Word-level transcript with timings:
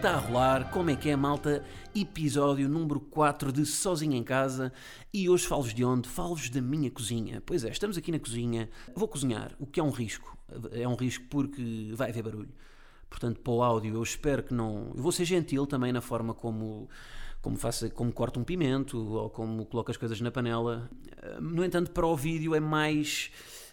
Está 0.00 0.14
a 0.14 0.18
rolar, 0.18 0.70
como 0.70 0.88
é 0.88 0.96
que 0.96 1.10
é, 1.10 1.14
malta? 1.14 1.62
Episódio 1.94 2.66
número 2.70 2.98
4 3.00 3.52
de 3.52 3.66
Sozinho 3.66 4.14
em 4.14 4.24
Casa. 4.24 4.72
E 5.12 5.28
hoje 5.28 5.46
falo-vos 5.46 5.74
de 5.74 5.84
onde? 5.84 6.08
Falo-vos 6.08 6.48
da 6.48 6.62
minha 6.62 6.90
cozinha. 6.90 7.42
Pois 7.44 7.64
é, 7.64 7.68
estamos 7.68 7.98
aqui 7.98 8.10
na 8.10 8.18
cozinha. 8.18 8.70
Vou 8.96 9.06
cozinhar, 9.06 9.54
o 9.58 9.66
que 9.66 9.78
é 9.78 9.82
um 9.82 9.90
risco. 9.90 10.38
É 10.72 10.88
um 10.88 10.94
risco 10.94 11.26
porque 11.28 11.92
vai 11.92 12.08
haver 12.08 12.22
barulho. 12.22 12.48
Portanto, 13.10 13.40
para 13.40 13.52
o 13.52 13.62
áudio, 13.62 13.94
eu 13.94 14.02
espero 14.02 14.42
que 14.42 14.54
não. 14.54 14.90
Eu 14.96 15.02
vou 15.02 15.12
ser 15.12 15.26
gentil 15.26 15.66
também 15.66 15.92
na 15.92 16.00
forma 16.00 16.32
como. 16.32 16.88
Como, 17.42 17.58
faço, 17.58 17.90
como 17.90 18.10
corto 18.10 18.40
um 18.40 18.44
pimento 18.44 18.96
ou 18.98 19.28
como 19.28 19.66
coloco 19.66 19.90
as 19.90 19.98
coisas 19.98 20.18
na 20.22 20.30
panela. 20.30 20.90
No 21.42 21.62
entanto, 21.62 21.90
para 21.90 22.06
o 22.06 22.16
vídeo 22.16 22.54
é 22.54 22.60
mais 22.60 23.30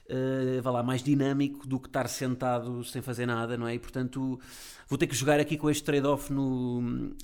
uh, 0.10 0.62
vá 0.62 0.72
lá, 0.72 0.84
mais 0.84 1.04
dinâmico 1.04 1.68
do 1.68 1.80
que 1.80 1.88
estar 1.88 2.08
sentado 2.08 2.84
sem 2.84 3.02
fazer 3.02 3.26
nada, 3.26 3.58
não 3.58 3.68
é? 3.68 3.76
E 3.76 3.80
portanto 3.80 4.40
vou 4.88 4.98
ter 4.98 5.08
que 5.08 5.16
jogar 5.16 5.40
aqui 5.40 5.58
com 5.58 5.70
este 5.70 5.84
trade-off 5.84 6.32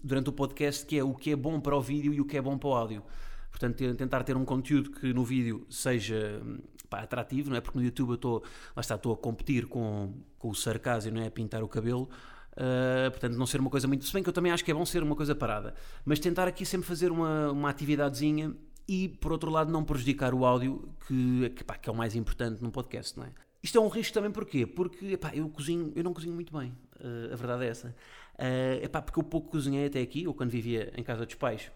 durante 0.04 0.30
o 0.30 0.34
podcast, 0.34 0.86
que 0.86 0.98
é 0.98 1.04
o 1.04 1.14
que 1.14 1.32
é 1.32 1.36
bom 1.36 1.60
para 1.60 1.76
o 1.76 1.82
vídeo 1.82 2.14
e 2.14 2.22
o 2.22 2.26
que 2.26 2.38
é 2.38 2.42
bom 2.42 2.58
para 2.58 2.70
o 2.70 2.74
áudio. 2.74 3.04
Portanto, 3.50 3.96
tentar 3.96 4.24
ter 4.24 4.36
um 4.36 4.44
conteúdo 4.44 4.90
que 4.90 5.14
no 5.14 5.24
vídeo 5.24 5.66
seja 5.70 6.42
pá, 6.90 7.02
atrativo, 7.02 7.50
não 7.50 7.58
é? 7.58 7.62
Porque 7.62 7.78
no 7.78 7.84
YouTube 7.84 8.10
eu 8.10 8.16
estou, 8.16 8.44
lá 8.76 8.82
está, 8.82 8.96
estou 8.96 9.14
a 9.14 9.18
competir 9.18 9.68
com, 9.68 10.14
com 10.40 10.50
o 10.50 10.56
sarcasmo, 10.56 11.14
não 11.14 11.22
é? 11.22 11.28
A 11.28 11.32
pintar 11.32 11.64
o 11.64 11.68
cabelo. 11.68 12.10
Uh, 12.54 13.10
portanto, 13.10 13.36
não 13.36 13.46
ser 13.46 13.60
uma 13.60 13.70
coisa 13.70 13.88
muito. 13.88 14.06
Se 14.06 14.14
bem 14.14 14.22
que 14.22 14.30
eu 14.30 14.34
também 14.34 14.52
acho 14.52 14.66
que 14.66 14.72
é 14.72 14.74
bom 14.74 14.86
ser 14.86 15.02
uma 15.02 15.16
coisa 15.16 15.34
parada, 15.34 15.74
mas 16.04 16.20
tentar 16.20 16.48
aqui 16.48 16.66
sempre 16.66 16.88
fazer 16.88 17.12
uma, 17.12 17.52
uma 17.52 17.70
atividadezinha 17.70 18.56
e, 18.88 19.08
por 19.08 19.32
outro 19.32 19.50
lado, 19.50 19.72
não 19.72 19.84
prejudicar 19.84 20.34
o 20.34 20.46
áudio, 20.46 20.90
que, 21.08 21.50
que, 21.52 21.64
pá, 21.64 21.76
que 21.78 21.90
é 21.90 21.92
o 21.92 21.96
mais 21.96 22.16
importante 22.16 22.62
num 22.62 22.70
podcast, 22.70 23.18
não 23.18 23.26
é? 23.26 23.30
Isto 23.64 23.78
é 23.78 23.82
um 23.82 23.88
risco 23.88 24.14
também 24.14 24.30
porquê? 24.30 24.66
Porque 24.66 25.14
epá, 25.14 25.32
eu 25.34 25.48
cozinho, 25.48 25.94
eu 25.96 26.04
não 26.04 26.14
cozinho 26.14 26.36
muito 26.36 26.56
bem, 26.58 26.76
uh, 27.00 27.32
a 27.32 27.36
verdade 27.36 27.64
é 27.64 27.70
essa. 27.70 27.96
Uh, 28.36 28.84
epá, 28.84 29.02
porque 29.02 29.18
eu 29.18 29.24
pouco 29.24 29.52
cozinhei 29.52 29.86
até 29.86 30.02
aqui, 30.02 30.28
ou 30.28 30.34
quando 30.34 30.50
vivia 30.50 30.92
em 30.98 31.04
casa 31.04 31.26
dos 31.26 31.36
pais, 31.36 31.72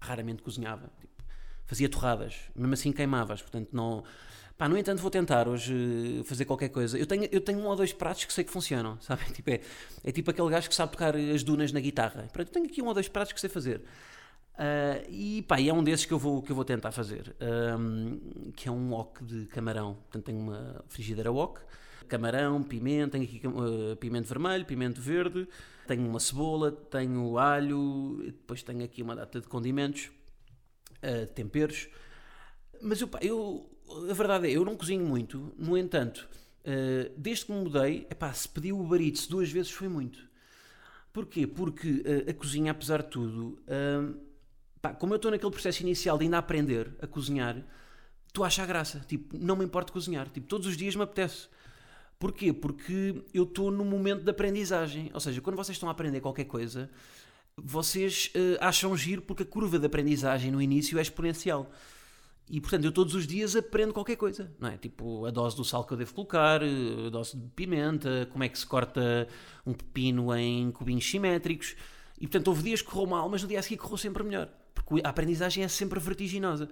raramente 0.00 0.40
cozinhava. 0.40 0.88
Tipo, 1.00 1.12
fazia 1.64 1.88
torradas, 1.88 2.36
mesmo 2.54 2.74
assim 2.74 2.92
queimavas, 2.92 3.42
portanto 3.42 3.70
não. 3.72 4.04
Pá, 4.56 4.68
no 4.68 4.78
entanto, 4.78 5.00
vou 5.00 5.10
tentar 5.10 5.48
hoje 5.48 6.22
fazer 6.26 6.44
qualquer 6.44 6.68
coisa. 6.68 6.96
Eu 6.96 7.06
tenho, 7.06 7.28
eu 7.32 7.40
tenho 7.40 7.58
um 7.58 7.66
ou 7.66 7.74
dois 7.74 7.92
pratos 7.92 8.24
que 8.24 8.32
sei 8.32 8.44
que 8.44 8.52
funcionam, 8.52 9.00
sabe? 9.00 9.24
Tipo, 9.32 9.50
é, 9.50 9.60
é 10.04 10.12
tipo 10.12 10.30
aquele 10.30 10.48
gajo 10.48 10.68
que 10.68 10.74
sabe 10.76 10.92
tocar 10.92 11.16
as 11.16 11.42
dunas 11.42 11.72
na 11.72 11.80
guitarra. 11.80 12.28
Pronto, 12.32 12.48
eu 12.48 12.52
tenho 12.52 12.66
aqui 12.66 12.80
um 12.80 12.86
ou 12.86 12.94
dois 12.94 13.08
pratos 13.08 13.32
que 13.32 13.40
sei 13.40 13.50
fazer. 13.50 13.82
Uh, 14.52 15.08
e 15.08 15.42
pá, 15.42 15.58
e 15.58 15.68
é 15.70 15.72
um 15.72 15.82
desses 15.82 16.04
que 16.04 16.12
eu 16.12 16.18
vou, 16.18 16.42
que 16.42 16.52
eu 16.52 16.56
vou 16.56 16.64
tentar 16.64 16.92
fazer, 16.92 17.34
um, 17.78 18.52
que 18.52 18.68
é 18.68 18.72
um 18.72 18.92
wok 18.92 19.24
de 19.24 19.46
camarão. 19.46 19.94
Portanto, 19.94 20.24
tenho 20.24 20.38
uma 20.38 20.84
frigideira 20.88 21.32
wok, 21.32 21.60
camarão, 22.06 22.62
pimenta, 22.62 23.12
tenho 23.12 23.24
aqui 23.24 23.40
uh, 23.46 23.96
pimento 23.96 24.28
vermelho, 24.28 24.64
pimento 24.66 25.00
verde, 25.00 25.48
tenho 25.86 26.06
uma 26.06 26.20
cebola, 26.20 26.70
tenho 26.70 27.38
alho, 27.38 28.22
depois 28.26 28.62
tenho 28.62 28.84
aqui 28.84 29.02
uma 29.02 29.16
data 29.16 29.40
de 29.40 29.48
condimentos, 29.48 30.10
uh, 30.98 31.26
temperos. 31.32 31.88
Mas 32.80 33.00
eu, 33.00 33.08
pá, 33.08 33.20
eu, 33.22 33.70
a 34.10 34.12
verdade 34.12 34.48
é, 34.48 34.50
eu 34.52 34.64
não 34.64 34.76
cozinho 34.76 35.04
muito, 35.04 35.54
no 35.56 35.78
entanto, 35.78 36.28
desde 37.16 37.46
que 37.46 37.52
me 37.52 37.62
mudei, 37.62 38.06
epá, 38.10 38.32
se 38.32 38.48
pedi 38.48 38.72
o 38.72 38.96
Eats 38.96 39.26
duas 39.26 39.50
vezes 39.50 39.70
foi 39.70 39.88
muito. 39.88 40.18
Porquê? 41.12 41.46
Porque 41.46 42.02
a 42.28 42.34
cozinha, 42.34 42.72
apesar 42.72 43.02
de 43.02 43.10
tudo 43.10 43.58
pá, 44.82 44.92
como 44.92 45.14
eu 45.14 45.16
estou 45.16 45.30
naquele 45.30 45.52
processo 45.52 45.82
inicial 45.82 46.18
de 46.18 46.24
ainda 46.24 46.38
aprender 46.38 46.92
a 47.00 47.06
cozinhar, 47.06 47.64
tu 48.32 48.42
achas 48.42 48.66
graça. 48.66 49.00
Tipo, 49.06 49.38
não 49.38 49.54
me 49.54 49.64
importa 49.64 49.92
cozinhar. 49.92 50.28
Tipo, 50.28 50.48
todos 50.48 50.66
os 50.66 50.76
dias 50.76 50.96
me 50.96 51.02
apetece. 51.02 51.48
Porquê? 52.18 52.52
Porque 52.52 53.22
eu 53.32 53.44
estou 53.44 53.70
no 53.70 53.84
momento 53.84 54.24
de 54.24 54.30
aprendizagem. 54.30 55.10
Ou 55.14 55.20
seja, 55.20 55.40
quando 55.40 55.56
vocês 55.56 55.76
estão 55.76 55.88
a 55.88 55.92
aprender 55.92 56.20
qualquer 56.20 56.44
coisa, 56.44 56.90
vocês 57.56 58.32
uh, 58.34 58.58
acham 58.60 58.96
giro 58.96 59.22
porque 59.22 59.44
a 59.44 59.46
curva 59.46 59.78
de 59.78 59.86
aprendizagem 59.86 60.50
no 60.50 60.60
início 60.60 60.98
é 60.98 61.02
exponencial. 61.02 61.70
E 62.50 62.60
portanto, 62.60 62.84
eu 62.84 62.92
todos 62.92 63.14
os 63.14 63.26
dias 63.26 63.54
aprendo 63.54 63.94
qualquer 63.94 64.16
coisa, 64.16 64.52
não 64.58 64.68
é? 64.68 64.76
Tipo, 64.76 65.26
a 65.26 65.30
dose 65.30 65.56
do 65.56 65.64
sal 65.64 65.84
que 65.84 65.92
eu 65.92 65.96
devo 65.96 66.12
colocar, 66.12 66.60
a 66.62 67.08
dose 67.08 67.36
de 67.36 67.48
pimenta, 67.50 68.28
como 68.30 68.42
é 68.44 68.48
que 68.48 68.58
se 68.58 68.66
corta 68.66 69.28
um 69.64 69.72
pepino 69.72 70.34
em 70.34 70.70
cubinhos 70.72 71.08
simétricos. 71.08 71.76
E 72.20 72.26
portanto, 72.26 72.48
houve 72.48 72.64
dias 72.64 72.82
que 72.82 72.88
correu 72.88 73.06
mal, 73.06 73.28
mas 73.28 73.42
no 73.42 73.48
dia 73.48 73.60
a 73.60 73.62
seguir 73.62 73.78
correu 73.78 73.96
sempre 73.96 74.22
melhor 74.22 74.48
porque 74.74 75.00
a 75.04 75.08
aprendizagem 75.08 75.64
é 75.64 75.68
sempre 75.68 75.98
vertiginosa. 76.00 76.68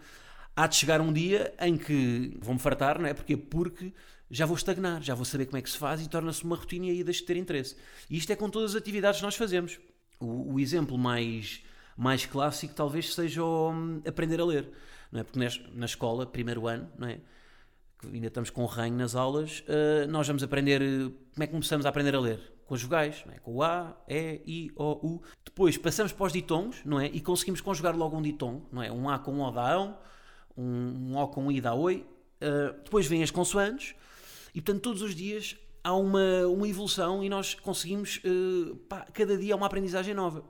Há 0.56 0.66
de 0.66 0.76
chegar 0.76 1.00
um 1.00 1.12
dia 1.12 1.54
em 1.60 1.76
que 1.76 2.36
vou-me 2.40 2.60
fartar, 2.60 2.98
não 2.98 3.06
é? 3.06 3.14
Porque, 3.14 3.36
porque 3.36 3.92
já 4.30 4.46
vou 4.46 4.56
estagnar, 4.56 5.02
já 5.02 5.14
vou 5.14 5.24
saber 5.24 5.46
como 5.46 5.58
é 5.58 5.62
que 5.62 5.70
se 5.70 5.76
faz 5.76 6.00
e 6.00 6.08
torna-se 6.08 6.44
uma 6.44 6.56
rotina 6.56 6.86
e 6.86 6.90
aí 6.90 7.04
deixo 7.04 7.20
de 7.20 7.26
ter 7.26 7.36
interesse. 7.36 7.76
E 8.08 8.16
isto 8.16 8.30
é 8.32 8.36
com 8.36 8.48
todas 8.48 8.72
as 8.72 8.76
atividades 8.76 9.20
que 9.20 9.24
nós 9.24 9.34
fazemos. 9.34 9.78
O, 10.18 10.54
o 10.54 10.60
exemplo 10.60 10.96
mais, 10.96 11.62
mais 11.96 12.26
clássico 12.26 12.74
talvez 12.74 13.14
seja 13.14 13.42
o, 13.42 13.70
um, 13.70 14.02
aprender 14.06 14.40
a 14.40 14.44
ler, 14.44 14.70
não 15.10 15.20
é? 15.20 15.24
Porque 15.24 15.38
na 15.74 15.86
escola, 15.86 16.26
primeiro 16.26 16.66
ano, 16.68 16.88
não 16.98 17.08
é? 17.08 17.18
Ainda 18.04 18.28
estamos 18.28 18.50
com 18.50 18.62
o 18.62 18.66
ranho 18.66 18.96
nas 18.96 19.14
aulas, 19.14 19.60
uh, 19.60 20.08
nós 20.08 20.26
vamos 20.26 20.42
aprender. 20.42 20.80
Como 20.80 21.42
é 21.42 21.46
que 21.46 21.52
começamos 21.52 21.84
a 21.84 21.88
aprender 21.90 22.14
a 22.14 22.20
ler? 22.20 22.40
Vogais, 22.82 23.24
é? 23.32 23.38
com 23.40 23.56
o 23.56 23.62
A, 23.62 23.96
E, 24.08 24.42
I, 24.46 24.72
O, 24.76 25.06
U. 25.06 25.22
Depois 25.44 25.76
passamos 25.76 26.12
para 26.12 26.26
os 26.26 26.32
ditongos, 26.32 26.80
não 26.84 27.00
é? 27.00 27.06
E 27.06 27.20
conseguimos 27.20 27.60
conjugar 27.60 27.96
logo 27.96 28.16
um 28.16 28.22
ditongo, 28.22 28.66
não 28.70 28.82
é? 28.82 28.90
Um 28.92 29.08
A 29.08 29.18
com 29.18 29.32
um 29.32 29.42
O 29.42 29.50
dá 29.50 29.72
ão, 29.72 29.98
um, 30.56 31.12
um 31.12 31.16
O 31.16 31.28
com 31.28 31.46
um 31.46 31.50
I 31.50 31.60
dá 31.60 31.74
oi. 31.74 32.06
Uh, 32.40 32.72
depois 32.84 33.06
vêm 33.06 33.22
as 33.22 33.30
consoantes 33.30 33.94
e, 34.54 34.62
portanto, 34.62 34.82
todos 34.82 35.02
os 35.02 35.14
dias 35.14 35.56
há 35.84 35.94
uma, 35.94 36.46
uma 36.46 36.68
evolução 36.68 37.22
e 37.22 37.28
nós 37.28 37.54
conseguimos, 37.54 38.20
uh, 38.24 38.76
pá, 38.88 39.06
cada 39.12 39.36
dia 39.36 39.54
há 39.54 39.56
uma 39.56 39.66
aprendizagem 39.66 40.14
nova. 40.14 40.44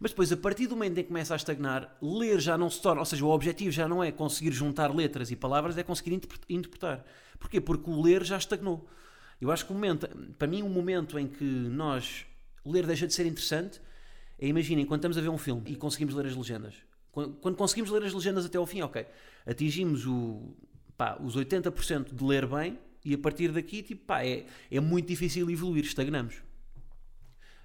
Mas 0.00 0.12
depois, 0.12 0.32
a 0.32 0.36
partir 0.36 0.66
do 0.66 0.74
momento 0.74 0.98
em 0.98 1.02
que 1.02 1.08
começa 1.08 1.34
a 1.34 1.36
estagnar, 1.36 1.96
ler 2.00 2.40
já 2.40 2.56
não 2.56 2.70
se 2.70 2.80
torna, 2.80 3.00
ou 3.00 3.04
seja, 3.04 3.24
o 3.24 3.28
objetivo 3.28 3.70
já 3.70 3.86
não 3.86 4.02
é 4.02 4.10
conseguir 4.10 4.50
juntar 4.50 4.94
letras 4.94 5.30
e 5.30 5.36
palavras, 5.36 5.76
é 5.76 5.82
conseguir 5.82 6.18
interpretar. 6.48 7.04
Porquê? 7.38 7.60
Porque 7.60 7.90
o 7.90 8.00
ler 8.00 8.24
já 8.24 8.38
estagnou. 8.38 8.88
Eu 9.40 9.50
acho 9.50 9.64
que 9.64 9.72
o 9.72 9.74
momento, 9.74 10.08
para 10.38 10.46
mim, 10.46 10.62
o 10.62 10.68
momento 10.68 11.18
em 11.18 11.26
que 11.26 11.44
nós 11.44 12.26
ler 12.64 12.86
deixa 12.86 13.06
de 13.06 13.14
ser 13.14 13.26
interessante 13.26 13.80
é, 14.38 14.46
imaginem, 14.46 14.86
quando 14.86 15.00
estamos 15.00 15.18
a 15.18 15.20
ver 15.20 15.28
um 15.28 15.38
filme 15.38 15.62
e 15.66 15.76
conseguimos 15.76 16.14
ler 16.14 16.26
as 16.26 16.34
legendas. 16.34 16.74
Quando, 17.12 17.34
quando 17.36 17.56
conseguimos 17.56 17.90
ler 17.90 18.02
as 18.04 18.12
legendas 18.12 18.46
até 18.46 18.56
ao 18.56 18.66
fim, 18.66 18.80
ok, 18.80 19.04
atingimos 19.46 20.06
o, 20.06 20.56
pá, 20.96 21.18
os 21.20 21.36
80% 21.36 22.14
de 22.14 22.24
ler 22.24 22.46
bem 22.46 22.78
e 23.04 23.12
a 23.12 23.18
partir 23.18 23.52
daqui, 23.52 23.82
tipo, 23.82 24.04
pá, 24.06 24.24
é, 24.24 24.46
é 24.70 24.80
muito 24.80 25.06
difícil 25.08 25.50
evoluir, 25.50 25.84
estagnamos. 25.84 26.36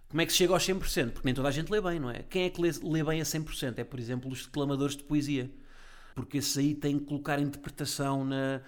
Como 0.10 0.22
é 0.22 0.26
que 0.26 0.32
se 0.32 0.38
chega 0.38 0.54
aos 0.54 0.66
100%? 0.66 1.12
Porque 1.12 1.26
nem 1.26 1.34
toda 1.34 1.48
a 1.48 1.52
gente 1.52 1.70
lê 1.72 1.82
bem, 1.82 2.00
não 2.00 2.10
é? 2.10 2.24
Quem 2.24 2.44
é 2.44 2.50
que 2.50 2.62
lê, 2.62 2.70
lê 2.84 3.04
bem 3.04 3.22
a 3.22 3.24
100%? 3.24 3.80
É, 3.80 3.84
por 3.84 4.00
exemplo, 4.00 4.32
os 4.32 4.46
declamadores 4.46 4.96
de 4.96 5.04
poesia. 5.04 5.50
Porque 6.14 6.38
esse 6.38 6.60
aí 6.60 6.74
tem 6.74 7.00
que 7.00 7.06
colocar 7.06 7.40
interpretação 7.40 8.24
na, 8.24 8.62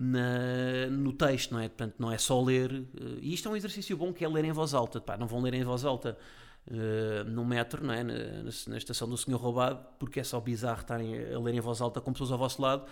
na, 0.00 0.86
no 0.90 1.12
texto, 1.12 1.52
não 1.52 1.60
é? 1.60 1.68
Portanto, 1.68 1.96
não 1.98 2.10
é 2.10 2.16
só 2.16 2.40
ler. 2.40 2.72
Eh, 2.72 3.18
e 3.20 3.34
isto 3.34 3.48
é 3.48 3.52
um 3.52 3.56
exercício 3.56 3.94
bom 3.98 4.14
que 4.14 4.24
é 4.24 4.28
ler 4.28 4.46
em 4.46 4.52
voz 4.52 4.72
alta. 4.72 4.98
Pá, 4.98 5.18
não 5.18 5.26
vão 5.26 5.42
ler 5.42 5.52
em 5.52 5.62
voz 5.62 5.84
alta 5.84 6.16
uh, 6.68 7.24
no 7.24 7.44
metro, 7.44 7.84
não 7.84 7.92
é? 7.92 8.02
Na, 8.02 8.14
na, 8.68 8.78
estação 8.78 9.06
do 9.06 9.18
Senhor 9.18 9.36
Roubado, 9.36 9.84
porque 9.98 10.18
é 10.18 10.24
só 10.24 10.40
bizarro 10.40 10.80
estarem 10.80 11.34
a 11.34 11.38
ler 11.38 11.54
em 11.54 11.60
voz 11.60 11.82
alta 11.82 12.00
com 12.00 12.12
pessoas 12.12 12.32
ao 12.32 12.38
vosso 12.38 12.62
lado, 12.62 12.86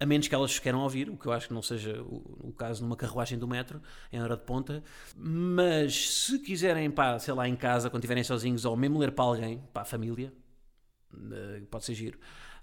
a 0.00 0.04
menos 0.04 0.26
que 0.26 0.34
elas 0.34 0.58
queiram 0.58 0.80
ouvir, 0.80 1.08
o 1.08 1.16
que 1.16 1.26
eu 1.26 1.32
acho 1.32 1.46
que 1.46 1.54
não 1.54 1.62
seja 1.62 2.02
o, 2.02 2.48
o 2.48 2.52
caso 2.52 2.82
numa 2.82 2.96
carruagem 2.96 3.38
do 3.38 3.46
metro, 3.46 3.80
em 4.12 4.20
hora 4.20 4.36
de 4.36 4.42
ponta. 4.42 4.82
Mas 5.16 6.10
se 6.24 6.40
quiserem, 6.40 6.90
pá, 6.90 7.20
sei 7.20 7.34
lá, 7.34 7.48
em 7.48 7.54
casa, 7.54 7.88
quando 7.88 8.02
estiverem 8.02 8.24
sozinhos, 8.24 8.64
ou 8.64 8.76
mesmo 8.76 8.98
ler 8.98 9.12
para 9.12 9.24
alguém, 9.24 9.62
para 9.72 9.82
a 9.82 9.84
família, 9.84 10.32
pode 11.70 11.84
ser 11.84 11.94
giro 11.94 12.18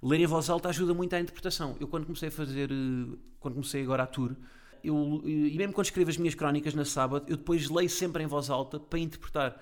ler 0.06 0.20
em 0.20 0.28
voz 0.28 0.50
alta 0.50 0.70
ajuda 0.70 0.94
muito 0.94 1.14
à 1.16 1.20
interpretação. 1.20 1.76
Eu 1.80 1.88
quando 1.88 2.06
comecei 2.06 2.30
a 2.30 2.32
fazer, 2.32 2.72
eh, 2.72 3.18
quando 3.40 3.56
comecei 3.56 3.82
agora 3.82 4.04
a 4.04 4.08
tour, 4.08 4.36
eu, 4.84 5.22
e 5.26 5.58
mesmo 5.58 5.74
quando 5.74 5.86
escrevo 5.86 6.12
as 6.12 6.18
minhas 6.18 6.36
crónicas 6.36 6.76
na 6.76 6.86
sábado, 6.86 7.26
eu 7.28 7.38
depois 7.38 7.70
leio 7.70 7.90
sempre 7.90 8.24
em 8.24 8.28
voz 8.28 8.52
alta 8.52 8.80
para 8.80 9.00
interpretar. 9.00 9.60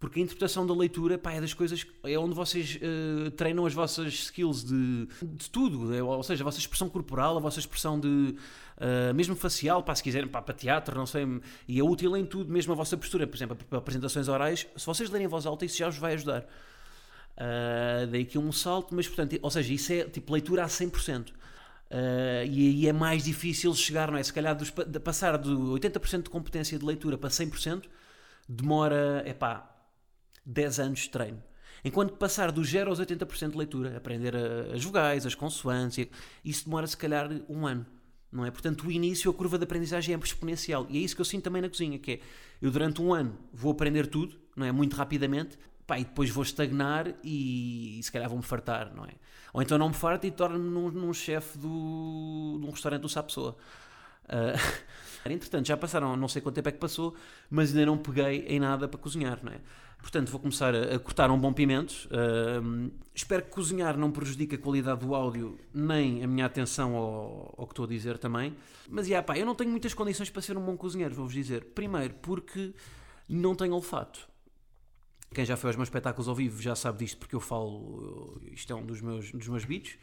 Porque 0.00 0.20
a 0.20 0.22
interpretação 0.22 0.64
da 0.64 0.74
leitura 0.74 1.18
pá, 1.18 1.32
é 1.32 1.40
das 1.40 1.52
coisas, 1.52 1.84
é 2.04 2.16
onde 2.16 2.32
vocês 2.32 2.76
uh, 2.76 3.30
treinam 3.32 3.66
as 3.66 3.74
vossas 3.74 4.12
skills 4.14 4.64
de, 4.64 5.08
de 5.22 5.50
tudo, 5.50 5.92
é, 5.92 6.00
ou 6.00 6.22
seja, 6.22 6.42
a 6.42 6.46
vossa 6.46 6.58
expressão 6.58 6.88
corporal, 6.88 7.36
a 7.36 7.40
vossa 7.40 7.58
expressão 7.58 7.98
de, 7.98 8.08
uh, 8.08 9.12
mesmo 9.14 9.34
facial, 9.34 9.82
pá, 9.82 9.92
se 9.96 10.02
quiserem, 10.02 10.28
pá, 10.28 10.40
para 10.40 10.54
teatro, 10.54 10.96
não 10.96 11.06
sei, 11.06 11.26
e 11.66 11.80
é 11.80 11.82
útil 11.82 12.16
em 12.16 12.24
tudo, 12.24 12.52
mesmo 12.52 12.72
a 12.72 12.76
vossa 12.76 12.96
postura, 12.96 13.26
por 13.26 13.36
exemplo, 13.36 13.56
para 13.56 13.78
apresentações 13.78 14.28
orais, 14.28 14.68
se 14.76 14.86
vocês 14.86 15.10
lerem 15.10 15.24
em 15.24 15.28
voz 15.28 15.46
alta, 15.46 15.64
isso 15.64 15.78
já 15.78 15.88
vos 15.88 15.98
vai 15.98 16.14
ajudar. 16.14 16.46
Uh, 17.38 18.06
dei 18.08 18.22
aqui 18.22 18.36
um 18.36 18.50
salto, 18.50 18.92
mas 18.92 19.06
portanto, 19.06 19.38
ou 19.40 19.50
seja, 19.50 19.72
isso 19.72 19.92
é 19.92 20.04
tipo 20.04 20.32
leitura 20.32 20.64
a 20.64 20.66
100%. 20.66 21.30
Uh, 21.30 22.44
e 22.50 22.68
aí 22.68 22.86
é 22.88 22.92
mais 22.92 23.24
difícil 23.24 23.72
chegar, 23.74 24.10
não 24.10 24.18
é? 24.18 24.22
Se 24.22 24.32
calhar 24.32 24.56
dos, 24.56 24.70
de 24.70 24.98
passar 24.98 25.38
de 25.38 25.48
80% 25.48 26.24
de 26.24 26.30
competência 26.30 26.78
de 26.78 26.84
leitura 26.84 27.16
para 27.16 27.30
100% 27.30 27.84
demora, 28.48 29.22
é 29.24 29.32
pá, 29.32 29.70
10 30.44 30.80
anos 30.80 31.00
de 31.00 31.10
treino. 31.10 31.42
Enquanto 31.84 32.14
passar 32.14 32.50
do 32.50 32.64
0 32.64 32.90
aos 32.90 33.00
80% 33.00 33.50
de 33.50 33.56
leitura, 33.56 33.96
aprender 33.96 34.34
as 34.74 34.82
vogais, 34.82 35.24
as 35.24 35.34
consoantes, 35.34 36.08
isso 36.44 36.64
demora 36.64 36.86
se 36.86 36.96
calhar 36.96 37.30
um 37.48 37.66
ano. 37.66 37.86
Não 38.32 38.44
é? 38.44 38.50
Portanto, 38.50 38.86
o 38.86 38.90
início, 38.90 39.30
a 39.30 39.34
curva 39.34 39.56
de 39.56 39.64
aprendizagem 39.64 40.14
é 40.14 40.18
exponencial. 40.18 40.86
E 40.90 40.98
é 40.98 41.00
isso 41.00 41.14
que 41.14 41.20
eu 41.20 41.24
sinto 41.24 41.44
também 41.44 41.62
na 41.62 41.68
cozinha, 41.68 41.98
que 41.98 42.12
é, 42.12 42.20
eu 42.60 42.70
durante 42.70 43.00
um 43.00 43.14
ano 43.14 43.38
vou 43.52 43.70
aprender 43.72 44.06
tudo, 44.08 44.36
não 44.56 44.66
é? 44.66 44.72
Muito 44.72 44.96
rapidamente, 44.96 45.56
pá, 45.88 45.98
e 45.98 46.04
depois 46.04 46.28
vou 46.28 46.42
estagnar 46.42 47.08
e, 47.24 47.98
e 47.98 48.02
se 48.02 48.12
calhar 48.12 48.28
vou-me 48.28 48.44
fartar, 48.44 48.94
não 48.94 49.06
é? 49.06 49.12
Ou 49.54 49.62
então 49.62 49.78
não 49.78 49.88
me 49.88 49.94
farto 49.94 50.26
e 50.26 50.30
torno-me 50.30 50.68
num, 50.68 50.90
num 50.90 51.14
chefe 51.14 51.58
de 51.58 51.66
um 51.66 52.68
restaurante 52.70 53.00
do 53.00 53.08
Sapessoa. 53.08 53.56
Uh, 54.26 54.84
entretanto, 55.28 55.66
já 55.66 55.78
passaram, 55.78 56.14
não 56.14 56.28
sei 56.28 56.42
quanto 56.42 56.56
tempo 56.56 56.68
é 56.68 56.72
que 56.72 56.78
passou, 56.78 57.14
mas 57.50 57.70
ainda 57.70 57.86
não 57.86 57.96
peguei 57.96 58.44
em 58.46 58.60
nada 58.60 58.86
para 58.86 59.00
cozinhar, 59.00 59.40
não 59.42 59.50
é? 59.50 59.60
Portanto, 59.98 60.30
vou 60.30 60.38
começar 60.38 60.74
a, 60.74 60.94
a 60.94 60.98
cortar 60.98 61.30
um 61.30 61.38
bom 61.38 61.54
pimento. 61.54 62.06
Uh, 62.12 62.92
espero 63.14 63.42
que 63.42 63.50
cozinhar 63.50 63.96
não 63.96 64.12
prejudique 64.12 64.56
a 64.56 64.58
qualidade 64.58 65.00
do 65.00 65.14
áudio, 65.14 65.58
nem 65.72 66.22
a 66.22 66.26
minha 66.26 66.44
atenção 66.44 66.94
ao, 66.96 67.54
ao 67.56 67.66
que 67.66 67.72
estou 67.72 67.86
a 67.86 67.88
dizer 67.88 68.18
também. 68.18 68.54
Mas, 68.90 69.08
yeah, 69.08 69.26
pá, 69.26 69.38
eu 69.38 69.46
não 69.46 69.54
tenho 69.54 69.70
muitas 69.70 69.94
condições 69.94 70.28
para 70.28 70.42
ser 70.42 70.58
um 70.58 70.64
bom 70.64 70.76
cozinheiro, 70.76 71.14
vou-vos 71.14 71.32
dizer. 71.32 71.64
Primeiro, 71.74 72.12
porque 72.20 72.74
não 73.26 73.54
tenho 73.54 73.72
olfato. 73.72 74.28
Quem 75.34 75.44
já 75.44 75.56
foi 75.56 75.70
aos 75.70 75.76
meus 75.76 75.88
espetáculos 75.88 76.28
ao 76.28 76.34
vivo 76.34 76.60
já 76.60 76.74
sabe 76.74 76.98
disto, 76.98 77.18
porque 77.18 77.34
eu 77.34 77.40
falo, 77.40 78.40
isto 78.50 78.72
é 78.72 78.76
um 78.76 78.84
dos 78.84 79.00
meus, 79.00 79.30
dos 79.30 79.48
meus 79.48 79.64
beats, 79.64 79.98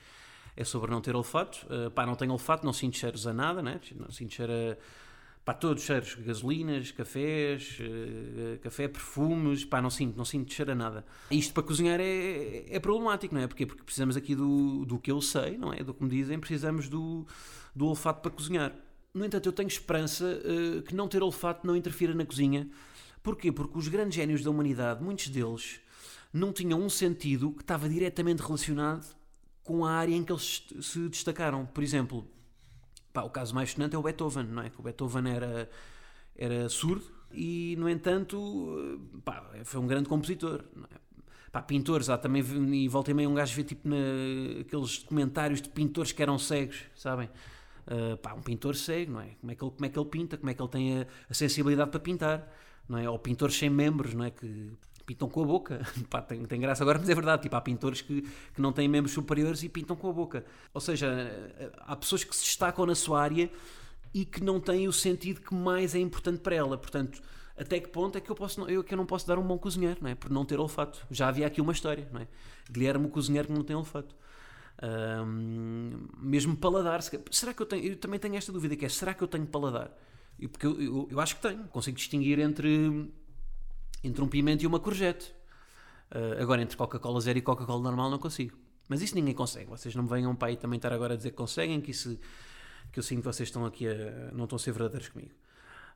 é 0.55 0.63
sobre 0.63 0.91
não 0.91 1.01
ter 1.01 1.15
olfato. 1.15 1.65
Uh, 1.65 1.89
pá, 1.91 2.05
não 2.05 2.15
tenho 2.15 2.31
olfato, 2.31 2.65
não 2.65 2.73
sinto 2.73 2.97
cheiros 2.97 3.25
a 3.27 3.33
nada, 3.33 3.61
né? 3.61 3.79
não 3.95 4.11
sinto 4.11 4.33
cheiro 4.33 4.53
a 4.53 4.77
pá, 5.45 5.53
todos 5.53 5.83
cheiros, 5.83 6.15
gasolinas, 6.15 6.91
cafés, 6.91 7.77
uh, 7.79 8.57
café, 8.59 8.87
perfumes, 8.87 9.63
pá, 9.63 9.79
não 9.79 9.91
sinto, 9.91 10.17
não 10.17 10.25
sinto 10.25 10.51
cheiro 10.51 10.71
a 10.71 10.75
nada. 10.75 11.05
Isto 11.29 11.53
para 11.53 11.61
cozinhar 11.61 11.99
é, 11.99 12.65
é 12.67 12.79
problemático, 12.79 13.35
não 13.35 13.41
é? 13.41 13.47
Porquê? 13.47 13.65
Porque 13.65 13.83
precisamos 13.83 14.17
aqui 14.17 14.35
do, 14.35 14.83
do 14.85 14.97
que 14.97 15.11
eu 15.11 15.21
sei, 15.21 15.55
não 15.55 15.71
é? 15.71 15.83
Do 15.83 15.93
que 15.93 16.03
me 16.03 16.09
dizem, 16.09 16.39
precisamos 16.39 16.89
do, 16.89 17.27
do 17.75 17.85
olfato 17.85 18.21
para 18.21 18.31
cozinhar. 18.31 18.73
No 19.13 19.23
entanto, 19.23 19.47
eu 19.47 19.53
tenho 19.53 19.67
esperança 19.67 20.25
uh, 20.25 20.81
que 20.81 20.95
não 20.95 21.07
ter 21.07 21.21
olfato 21.21 21.65
não 21.65 21.75
interfira 21.75 22.15
na 22.15 22.25
cozinha. 22.25 22.67
Porquê? 23.25 23.51
Porque 23.51 23.77
os 23.77 23.89
grandes 23.89 24.15
génios 24.15 24.41
da 24.41 24.49
humanidade, 24.49 25.03
muitos 25.03 25.27
deles, 25.27 25.81
não 26.31 26.53
tinham 26.53 26.79
um 26.79 26.89
sentido 26.89 27.51
que 27.51 27.61
estava 27.61 27.89
diretamente 27.89 28.41
relacionado 28.41 29.05
com 29.63 29.83
a 29.83 29.91
área 29.91 30.15
em 30.15 30.23
que 30.23 30.31
eles 30.31 30.63
se 30.79 31.09
destacaram. 31.09 31.65
Por 31.65 31.83
exemplo, 31.83 32.25
Pá, 33.15 33.23
o 33.23 33.29
caso 33.29 33.55
mais 33.55 33.71
sonante 33.71 33.95
é 33.95 33.97
o 33.97 34.01
Beethoven, 34.01 34.43
não 34.43 34.61
é? 34.61 34.69
Que 34.69 34.77
o 34.77 34.83
Beethoven 34.83 35.31
era, 35.31 35.69
era 36.35 36.67
surdo 36.67 37.05
e, 37.31 37.73
no 37.79 37.87
entanto, 37.87 38.99
pá, 39.23 39.41
foi 39.63 39.79
um 39.79 39.87
grande 39.87 40.09
compositor. 40.09 40.65
É? 40.91 40.97
Pá, 41.49 41.61
pintores, 41.61 42.09
há 42.09 42.17
também, 42.17 42.43
e 42.73 42.89
volta 42.89 43.11
e 43.11 43.13
meia 43.13 43.29
um 43.29 43.33
gajo 43.33 43.55
vê 43.55 43.63
tipo 43.63 43.87
naqueles 43.87 44.97
comentários 44.97 45.61
de 45.61 45.69
pintores 45.69 46.11
que 46.11 46.21
eram 46.21 46.37
cegos, 46.37 46.83
sabem? 46.93 47.29
Uh, 47.87 48.17
pá, 48.17 48.33
um 48.33 48.41
pintor 48.41 48.75
cego, 48.75 49.13
não 49.13 49.21
é? 49.21 49.29
Como 49.39 49.49
é 49.49 49.55
que 49.55 49.63
ele, 49.63 49.71
como 49.71 49.85
é 49.85 49.89
que 49.89 49.97
ele 49.97 50.09
pinta, 50.09 50.37
como 50.37 50.49
é 50.49 50.53
que 50.53 50.61
ele 50.61 50.69
tem 50.69 50.99
a, 50.99 51.07
a 51.29 51.33
sensibilidade 51.33 51.91
para 51.91 51.99
pintar, 52.01 52.53
não 52.87 52.97
é? 52.97 53.09
Ou 53.09 53.17
pintores 53.19 53.57
sem 53.57 53.69
membros, 53.69 54.13
não 54.13 54.25
é? 54.25 54.31
Que 54.31 54.71
pintam 55.05 55.29
com 55.29 55.43
a 55.43 55.45
boca. 55.45 55.81
Pá, 56.09 56.21
tem, 56.21 56.43
tem 56.45 56.59
graça 56.59 56.83
agora, 56.83 56.99
mas 56.99 57.09
é 57.09 57.15
verdade. 57.15 57.43
Tipo, 57.43 57.55
há 57.55 57.61
pintores 57.61 58.01
que, 58.01 58.21
que 58.21 58.61
não 58.61 58.71
têm 58.71 58.87
membros 58.87 59.13
superiores 59.13 59.63
e 59.63 59.69
pintam 59.69 59.95
com 59.95 60.09
a 60.09 60.13
boca. 60.13 60.45
Ou 60.73 60.81
seja, 60.81 61.07
há 61.79 61.95
pessoas 61.95 62.23
que 62.23 62.35
se 62.35 62.43
destacam 62.43 62.85
na 62.85 62.95
sua 62.95 63.21
área 63.21 63.49
e 64.13 64.25
que 64.25 64.43
não 64.43 64.59
têm 64.59 64.87
o 64.87 64.93
sentido 64.93 65.41
que 65.41 65.53
mais 65.53 65.93
é 65.93 65.99
importante 65.99 66.39
para 66.39 66.55
ela. 66.55 66.77
Portanto, 66.77 67.21
até 67.57 67.79
que 67.79 67.87
ponto 67.89 68.17
é 68.17 68.21
que 68.21 68.29
eu, 68.29 68.35
posso, 68.35 68.61
eu, 68.69 68.83
que 68.83 68.93
eu 68.93 68.97
não 68.97 69.05
posso 69.05 69.27
dar 69.27 69.37
um 69.37 69.43
bom 69.43 69.57
cozinheiro, 69.57 69.99
não 70.01 70.09
é? 70.09 70.15
Por 70.15 70.29
não 70.29 70.43
ter 70.43 70.59
olfato. 70.59 71.05
Já 71.09 71.27
havia 71.27 71.47
aqui 71.47 71.61
uma 71.61 71.71
história, 71.71 72.07
não 72.11 72.21
é? 72.21 72.27
Guilherme, 72.69 73.05
o 73.05 73.09
cozinheiro 73.09 73.47
que 73.47 73.53
não 73.53 73.63
tem 73.63 73.75
olfato. 73.75 74.15
Um, 74.83 76.07
mesmo 76.17 76.55
paladar. 76.57 77.01
Será 77.31 77.53
que 77.53 77.61
eu 77.61 77.65
tenho? 77.65 77.85
Eu 77.85 77.95
também 77.95 78.19
tenho 78.19 78.35
esta 78.35 78.51
dúvida 78.51 78.75
que 78.75 78.85
é: 78.85 78.89
será 78.89 79.13
que 79.13 79.23
eu 79.23 79.27
tenho 79.27 79.45
paladar? 79.45 79.89
Porque 80.51 80.65
eu, 80.65 80.81
eu, 80.81 81.07
eu 81.11 81.19
acho 81.19 81.35
que 81.35 81.41
tenho. 81.41 81.63
Consigo 81.65 81.97
distinguir 81.97 82.39
entre 82.39 83.11
entre 84.03 84.21
um 84.21 84.27
pimento 84.27 84.63
e 84.63 84.67
uma 84.67 84.79
courgette. 84.79 85.33
Uh, 86.11 86.41
agora, 86.41 86.61
entre 86.61 86.77
Coca-Cola 86.77 87.19
zero 87.19 87.39
e 87.39 87.41
Coca-Cola 87.41 87.81
normal, 87.81 88.09
não 88.09 88.19
consigo. 88.19 88.55
Mas 88.87 89.01
isso 89.01 89.15
ninguém 89.15 89.33
consegue. 89.33 89.69
Vocês 89.69 89.95
não 89.95 90.03
me 90.03 90.09
venham 90.09 90.35
para 90.35 90.49
aí 90.49 90.57
também 90.57 90.77
estar 90.77 90.93
agora 90.93 91.15
a 91.15 91.17
dizer 91.17 91.31
que 91.31 91.37
conseguem, 91.37 91.81
que, 91.81 91.91
isso, 91.91 92.19
que 92.91 92.99
eu 92.99 93.03
sinto 93.03 93.19
que 93.21 93.25
vocês 93.25 93.49
estão 93.49 93.65
aqui 93.65 93.87
a, 93.87 94.31
não 94.31 94.43
estão 94.43 94.57
a 94.57 94.59
ser 94.59 94.71
verdadeiros 94.71 95.09
comigo. 95.09 95.31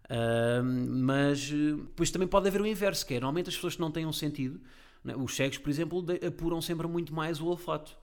Uh, 0.06 0.64
mas 0.64 1.52
depois 1.52 2.10
também 2.10 2.28
pode 2.28 2.48
haver 2.48 2.62
o 2.62 2.66
inverso, 2.66 3.06
que 3.06 3.14
é 3.14 3.20
normalmente 3.20 3.50
as 3.50 3.56
pessoas 3.56 3.76
que 3.76 3.82
não 3.82 3.92
têm 3.92 4.08
um 4.08 4.14
sentido, 4.14 4.60
né, 5.04 5.16
os 5.16 5.36
cegos, 5.36 5.60
por 5.60 5.70
exemplo, 5.70 6.04
apuram 6.26 6.60
sempre 6.62 6.88
muito 6.88 7.14
mais 7.14 7.40
o 7.40 7.46
olfato. 7.46 7.96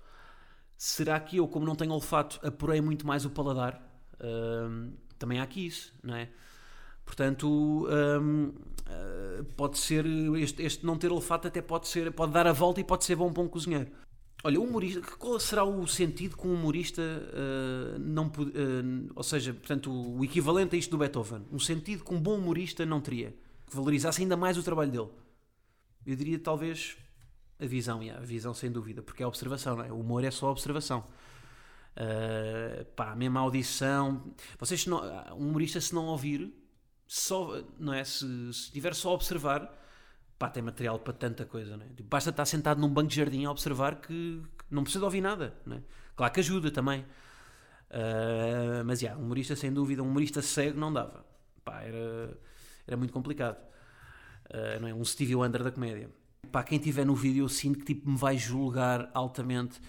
Será 0.79 1.19
que 1.19 1.39
eu, 1.39 1.49
como 1.49 1.67
não 1.67 1.75
tenho 1.75 1.91
olfato, 1.91 2.39
apurei 2.47 2.81
muito 2.81 3.05
mais 3.05 3.25
o 3.25 3.31
paladar? 3.31 3.83
Uh, 4.21 4.93
também 5.19 5.41
há 5.41 5.43
aqui 5.43 5.67
isso, 5.67 5.93
não 6.03 6.15
é? 6.15 6.29
Portanto, 7.05 7.49
um, 7.89 8.47
uh, 8.49 9.45
pode 9.57 9.79
ser 9.79 10.05
este, 10.37 10.63
este, 10.63 10.85
não 10.85 10.99
ter 10.99 11.13
olfato 11.13 11.47
até 11.47 11.63
pode 11.63 11.87
ser 11.87 12.11
pode 12.13 12.33
dar 12.33 12.47
a 12.47 12.53
volta 12.53 12.81
e 12.81 12.85
pode 12.85 13.05
ser 13.05 13.15
bom 13.17 13.33
para 13.33 13.43
um 13.43 13.49
cozinheiro. 13.49 13.91
Olha, 14.45 14.61
humorista, 14.61 15.01
qual 15.19 15.41
será 15.41 15.65
o 15.65 15.87
sentido 15.87 16.37
que 16.37 16.47
um 16.47 16.55
humorista 16.55 17.03
uh, 17.03 17.99
não 17.99 18.27
uh, 18.27 19.13
ou 19.15 19.23
seja, 19.23 19.55
portanto, 19.55 19.91
o 19.91 20.25
equivalente 20.25 20.77
a 20.77 20.79
isto 20.79 20.91
do 20.91 20.99
Beethoven, 20.99 21.47
um 21.51 21.59
sentido 21.59 22.05
que 22.05 22.15
um 22.15 22.21
bom 22.21 22.37
humorista 22.37 22.85
não 22.85 23.01
teria, 23.01 23.35
que 23.69 23.75
valorizasse 23.75 24.23
ainda 24.23 24.37
mais 24.37 24.59
o 24.59 24.63
trabalho 24.63 24.91
dele. 24.91 25.09
Eu 26.05 26.15
diria 26.15 26.39
talvez 26.39 26.97
a 27.59 27.67
visão, 27.67 28.03
yeah, 28.03 28.23
a 28.23 28.25
visão 28.25 28.53
sem 28.53 28.71
dúvida, 28.71 29.03
porque 29.03 29.23
é 29.23 29.25
a 29.25 29.29
observação, 29.29 29.77
não 29.77 29.85
é? 29.85 29.91
O 29.91 30.01
humor 30.01 30.23
é 30.23 30.31
só 30.31 30.51
observação. 30.51 31.05
Uh, 31.97 32.85
pá, 32.95 33.13
a 33.13 33.17
mesma 33.17 33.41
audição. 33.41 34.35
Vocês, 34.59 34.87
não, 34.87 35.03
um 35.35 35.49
humorista, 35.49 35.81
se 35.81 35.95
não 35.95 36.07
ouvir, 36.07 36.53
só, 37.07 37.63
não 37.79 37.95
é? 37.95 38.05
Se, 38.05 38.27
estiver 38.51 38.95
só 38.95 39.11
a 39.11 39.13
observar, 39.15 39.73
pá, 40.39 40.51
tem 40.51 40.63
material 40.63 40.99
para 40.99 41.15
tanta 41.15 41.47
coisa, 41.47 41.77
não 41.77 41.87
é? 41.87 41.89
Tipo, 41.89 42.09
basta 42.09 42.31
estar 42.31 42.45
sentado 42.45 42.81
num 42.81 42.89
banco 42.89 43.09
de 43.09 43.17
jardim 43.17 43.45
a 43.47 43.51
observar 43.51 43.97
que, 43.97 44.43
que 44.59 44.65
não 44.71 44.83
precisa 44.83 45.05
ouvir 45.05 45.23
nada, 45.23 45.55
não 45.65 45.77
é? 45.79 45.83
Claro 46.15 46.33
que 46.33 46.41
ajuda 46.41 46.71
também. 46.71 47.01
Uh, 47.91 48.85
mas, 48.85 49.01
yeah, 49.01 49.19
um 49.19 49.25
humorista 49.25 49.57
sem 49.57 49.73
dúvida, 49.73 50.03
um 50.03 50.09
humorista 50.09 50.43
cego 50.43 50.79
não 50.79 50.93
dava. 50.93 51.25
Pá, 51.65 51.81
era, 51.81 52.39
era 52.87 52.97
muito 52.97 53.13
complicado. 53.13 53.57
Uh, 54.51 54.81
não 54.81 54.89
é? 54.89 54.95
Um 54.95 55.05
Stevie 55.05 55.35
Wonder 55.35 55.63
da 55.63 55.71
comédia. 55.71 56.11
Pá, 56.53 56.63
quem 56.63 56.79
tiver 56.79 57.07
no 57.07 57.15
vídeo 57.15 57.45
eu 57.45 57.49
sinto 57.49 57.79
que 57.79 57.87
tipo, 57.87 58.11
me 58.11 58.19
vai 58.19 58.37
julgar 58.37 59.11
altamente 59.15 59.81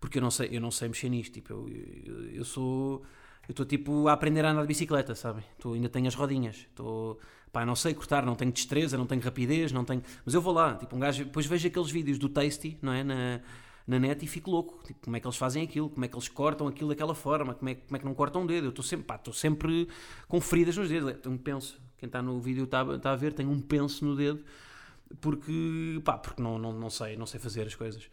porque 0.00 0.18
eu 0.18 0.22
não 0.22 0.30
sei, 0.30 0.48
eu 0.50 0.60
não 0.60 0.70
sei 0.70 0.88
mexer 0.88 1.08
nisto. 1.08 1.34
Tipo, 1.34 1.52
eu, 1.52 1.68
eu, 2.04 2.30
eu 2.30 2.44
sou 2.44 3.02
eu 3.48 3.52
estou 3.52 3.66
tipo 3.66 4.06
a 4.06 4.12
aprender 4.12 4.44
a 4.44 4.52
andar 4.52 4.62
de 4.62 4.68
bicicleta, 4.68 5.14
sabem? 5.14 5.42
Tô, 5.58 5.72
ainda 5.72 5.88
tenho 5.88 6.06
as 6.06 6.14
rodinhas, 6.14 6.56
estou, 6.56 7.18
pá, 7.52 7.66
não 7.66 7.74
sei 7.74 7.94
cortar, 7.94 8.24
não 8.24 8.36
tenho 8.36 8.52
destreza, 8.52 8.96
não 8.96 9.06
tenho 9.06 9.20
rapidez, 9.20 9.72
não 9.72 9.84
tenho, 9.84 10.02
mas 10.24 10.34
eu 10.34 10.40
vou 10.40 10.52
lá, 10.52 10.74
tipo 10.76 10.94
um 10.94 11.00
gajo, 11.00 11.24
depois 11.24 11.46
vejo 11.46 11.66
aqueles 11.66 11.90
vídeos 11.90 12.16
do 12.16 12.28
Tasty, 12.28 12.78
não 12.80 12.92
é, 12.92 13.02
na, 13.02 13.40
na 13.88 13.98
net 13.98 14.24
e 14.24 14.28
fico 14.28 14.52
louco, 14.52 14.80
tipo, 14.84 15.00
como 15.02 15.16
é 15.16 15.20
que 15.20 15.26
eles 15.26 15.36
fazem 15.36 15.64
aquilo, 15.64 15.90
como 15.90 16.04
é 16.04 16.08
que 16.08 16.14
eles 16.14 16.28
cortam 16.28 16.68
aquilo 16.68 16.90
daquela 16.90 17.14
forma, 17.14 17.54
como 17.54 17.68
é, 17.70 17.74
como 17.74 17.96
é 17.96 17.98
que 17.98 18.04
não 18.04 18.14
cortam 18.14 18.42
um 18.42 18.46
dedo, 18.46 18.66
eu 18.66 18.70
estou 18.70 18.84
sempre, 18.84 19.06
pá, 19.06 19.16
estou 19.16 19.34
sempre 19.34 19.88
com 20.28 20.40
feridas 20.40 20.76
nos 20.76 20.88
dedos, 20.88 21.12
tenho 21.20 21.34
um 21.34 21.38
penso, 21.38 21.80
quem 21.98 22.06
está 22.06 22.22
no 22.22 22.40
vídeo 22.40 22.64
está, 22.64 22.82
está 22.94 23.10
a 23.10 23.16
ver, 23.16 23.32
tenho 23.32 23.50
um 23.50 23.60
penso 23.60 24.04
no 24.04 24.14
dedo, 24.14 24.44
porque, 25.20 26.00
pá, 26.04 26.16
porque 26.16 26.40
não, 26.40 26.56
não, 26.56 26.72
não 26.72 26.88
sei, 26.88 27.16
não 27.16 27.26
sei 27.26 27.40
fazer 27.40 27.66
as 27.66 27.74
coisas. 27.74 28.08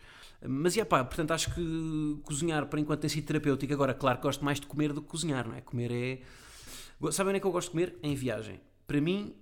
Mas 0.46 0.78
é 0.78 0.86
pá, 0.86 1.04
portanto 1.04 1.32
acho 1.32 1.54
que 1.54 2.20
cozinhar 2.24 2.68
por 2.68 2.78
enquanto 2.78 3.02
tem 3.02 3.10
sido 3.10 3.26
terapêutico. 3.26 3.74
Agora, 3.74 3.94
claro, 3.94 4.20
gosto 4.22 4.46
mais 4.46 4.60
de 4.60 4.68
comer 4.68 4.94
do 4.94 5.02
que 5.02 5.08
cozinhar, 5.08 5.48
não 5.48 5.56
é? 5.56 5.62
Comer 5.62 5.92
é. 5.92 7.12
Sabem 7.12 7.32
onde 7.32 7.38
é 7.38 7.40
que 7.40 7.48
eu 7.48 7.52
gosto 7.52 7.68
de 7.68 7.72
comer? 7.72 7.98
Em 8.04 8.16
viagem. 8.16 8.60
Para 8.86 9.02
mim, 9.02 9.36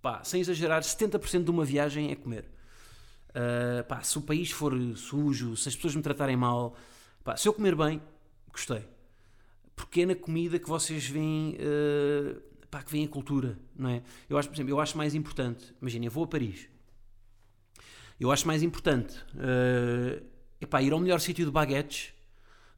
pá, 0.00 0.22
sem 0.22 0.40
exagerar, 0.40 0.82
70% 0.82 1.44
de 1.44 1.50
uma 1.50 1.64
viagem 1.64 2.10
é 2.10 2.14
comer. 2.14 2.48
Uh, 3.30 3.84
pá, 3.84 4.02
se 4.02 4.16
o 4.18 4.22
país 4.22 4.50
for 4.50 4.72
sujo, 4.96 5.56
se 5.56 5.68
as 5.68 5.76
pessoas 5.76 5.94
me 5.96 6.02
tratarem 6.02 6.36
mal, 6.36 6.76
pá, 7.22 7.36
se 7.36 7.48
eu 7.48 7.52
comer 7.52 7.74
bem, 7.74 8.00
gostei. 8.50 8.84
Porque 9.74 10.02
é 10.02 10.06
na 10.06 10.14
comida 10.14 10.58
que 10.58 10.68
vocês 10.68 11.06
veem, 11.06 11.56
uh, 11.56 12.40
pá, 12.70 12.82
que 12.82 12.90
vem 12.90 13.04
a 13.04 13.08
cultura, 13.08 13.58
não 13.74 13.90
é? 13.90 14.02
Eu 14.28 14.38
acho, 14.38 14.48
por 14.48 14.54
exemplo, 14.54 14.72
eu 14.72 14.80
acho 14.80 14.96
mais 14.96 15.14
importante, 15.14 15.74
imagina, 15.82 16.06
eu 16.06 16.10
vou 16.10 16.24
a 16.24 16.26
Paris 16.26 16.68
eu 18.18 18.32
acho 18.32 18.46
mais 18.46 18.62
importante 18.62 19.14
uh, 19.34 20.24
epá, 20.60 20.82
ir 20.82 20.92
ao 20.92 21.00
melhor 21.00 21.20
sítio 21.20 21.44
de 21.44 21.50
baguetes 21.50 22.12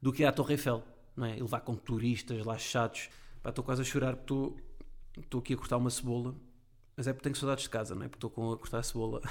do 0.01 0.11
que 0.11 0.23
ir 0.23 0.25
à 0.25 0.31
Torre 0.31 0.53
Eiffel, 0.53 0.83
não 1.15 1.25
é? 1.25 1.37
E 1.37 1.41
levar 1.41 1.61
com 1.61 1.75
turistas 1.75 2.45
lá 2.45 2.57
chatos. 2.57 3.09
Estou 3.45 3.63
quase 3.63 3.81
a 3.81 3.85
chorar 3.85 4.15
porque 4.15 4.61
estou 5.17 5.39
aqui 5.39 5.53
a 5.53 5.57
cortar 5.57 5.77
uma 5.77 5.89
cebola, 5.89 6.35
mas 6.95 7.07
é 7.07 7.13
porque 7.13 7.23
tenho 7.23 7.35
saudades 7.35 7.63
de 7.63 7.69
casa, 7.69 7.95
não 7.95 8.03
é? 8.03 8.07
Porque 8.07 8.25
estou 8.25 8.53
a 8.53 8.57
cortar 8.57 8.79
a 8.79 8.83
cebola. 8.83 9.21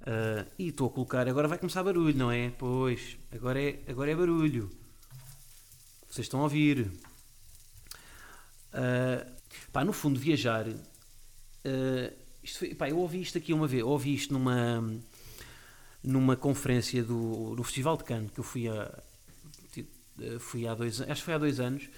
Uh, 0.00 0.48
e 0.58 0.68
estou 0.68 0.88
a 0.88 0.90
colocar, 0.90 1.28
agora 1.28 1.46
vai 1.46 1.58
começar 1.58 1.82
barulho, 1.82 2.16
não 2.16 2.30
é? 2.30 2.50
Pois, 2.50 3.18
agora 3.30 3.62
é, 3.62 3.82
agora 3.86 4.10
é 4.10 4.14
barulho. 4.14 4.70
Vocês 6.08 6.24
estão 6.24 6.40
a 6.40 6.44
ouvir. 6.44 6.90
Uh, 8.72 9.30
pá, 9.72 9.84
no 9.84 9.92
fundo, 9.92 10.18
viajar. 10.18 10.66
Uh, 10.66 12.25
isto 12.46 12.60
foi, 12.60 12.74
pá, 12.74 12.88
eu 12.88 12.98
ouvi 12.98 13.20
isto 13.20 13.36
aqui 13.36 13.52
uma 13.52 13.66
vez, 13.66 13.82
ouvi 13.82 14.14
isto 14.14 14.32
numa, 14.32 14.82
numa 16.02 16.36
conferência 16.36 17.02
do, 17.02 17.56
do 17.56 17.64
Festival 17.64 17.96
de 17.96 18.04
Cannes, 18.04 18.30
que 18.30 18.38
eu 18.38 18.44
fui, 18.44 18.68
a, 18.68 19.02
fui 20.38 20.66
há 20.66 20.74
dois 20.74 21.00
acho 21.00 21.14
que 21.14 21.22
foi 21.22 21.34
há 21.34 21.38
dois 21.38 21.58
anos, 21.58 21.88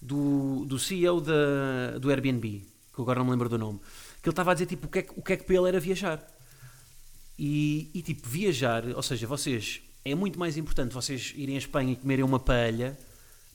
do, 0.00 0.66
do 0.66 0.78
CEO 0.78 1.22
da, 1.22 1.98
do 1.98 2.10
Airbnb, 2.10 2.62
que 2.94 3.00
agora 3.00 3.18
não 3.18 3.24
me 3.24 3.30
lembro 3.30 3.48
do 3.48 3.56
nome, 3.56 3.80
que 4.22 4.28
ele 4.28 4.32
estava 4.32 4.50
a 4.50 4.54
dizer 4.54 4.66
tipo, 4.66 4.86
o, 4.86 4.90
que 4.90 4.98
é, 4.98 5.06
o 5.16 5.22
que 5.22 5.32
é 5.32 5.36
que 5.38 5.44
para 5.44 5.56
ele 5.56 5.68
era 5.68 5.80
viajar. 5.80 6.22
E, 7.38 7.90
e 7.94 8.02
tipo, 8.02 8.28
viajar, 8.28 8.84
ou 8.94 9.02
seja, 9.02 9.26
vocês, 9.26 9.80
é 10.04 10.14
muito 10.14 10.38
mais 10.38 10.58
importante 10.58 10.92
vocês 10.92 11.32
irem 11.34 11.54
à 11.54 11.58
Espanha 11.58 11.94
e 11.94 11.96
comerem 11.96 12.24
uma 12.24 12.38
paella, 12.38 12.96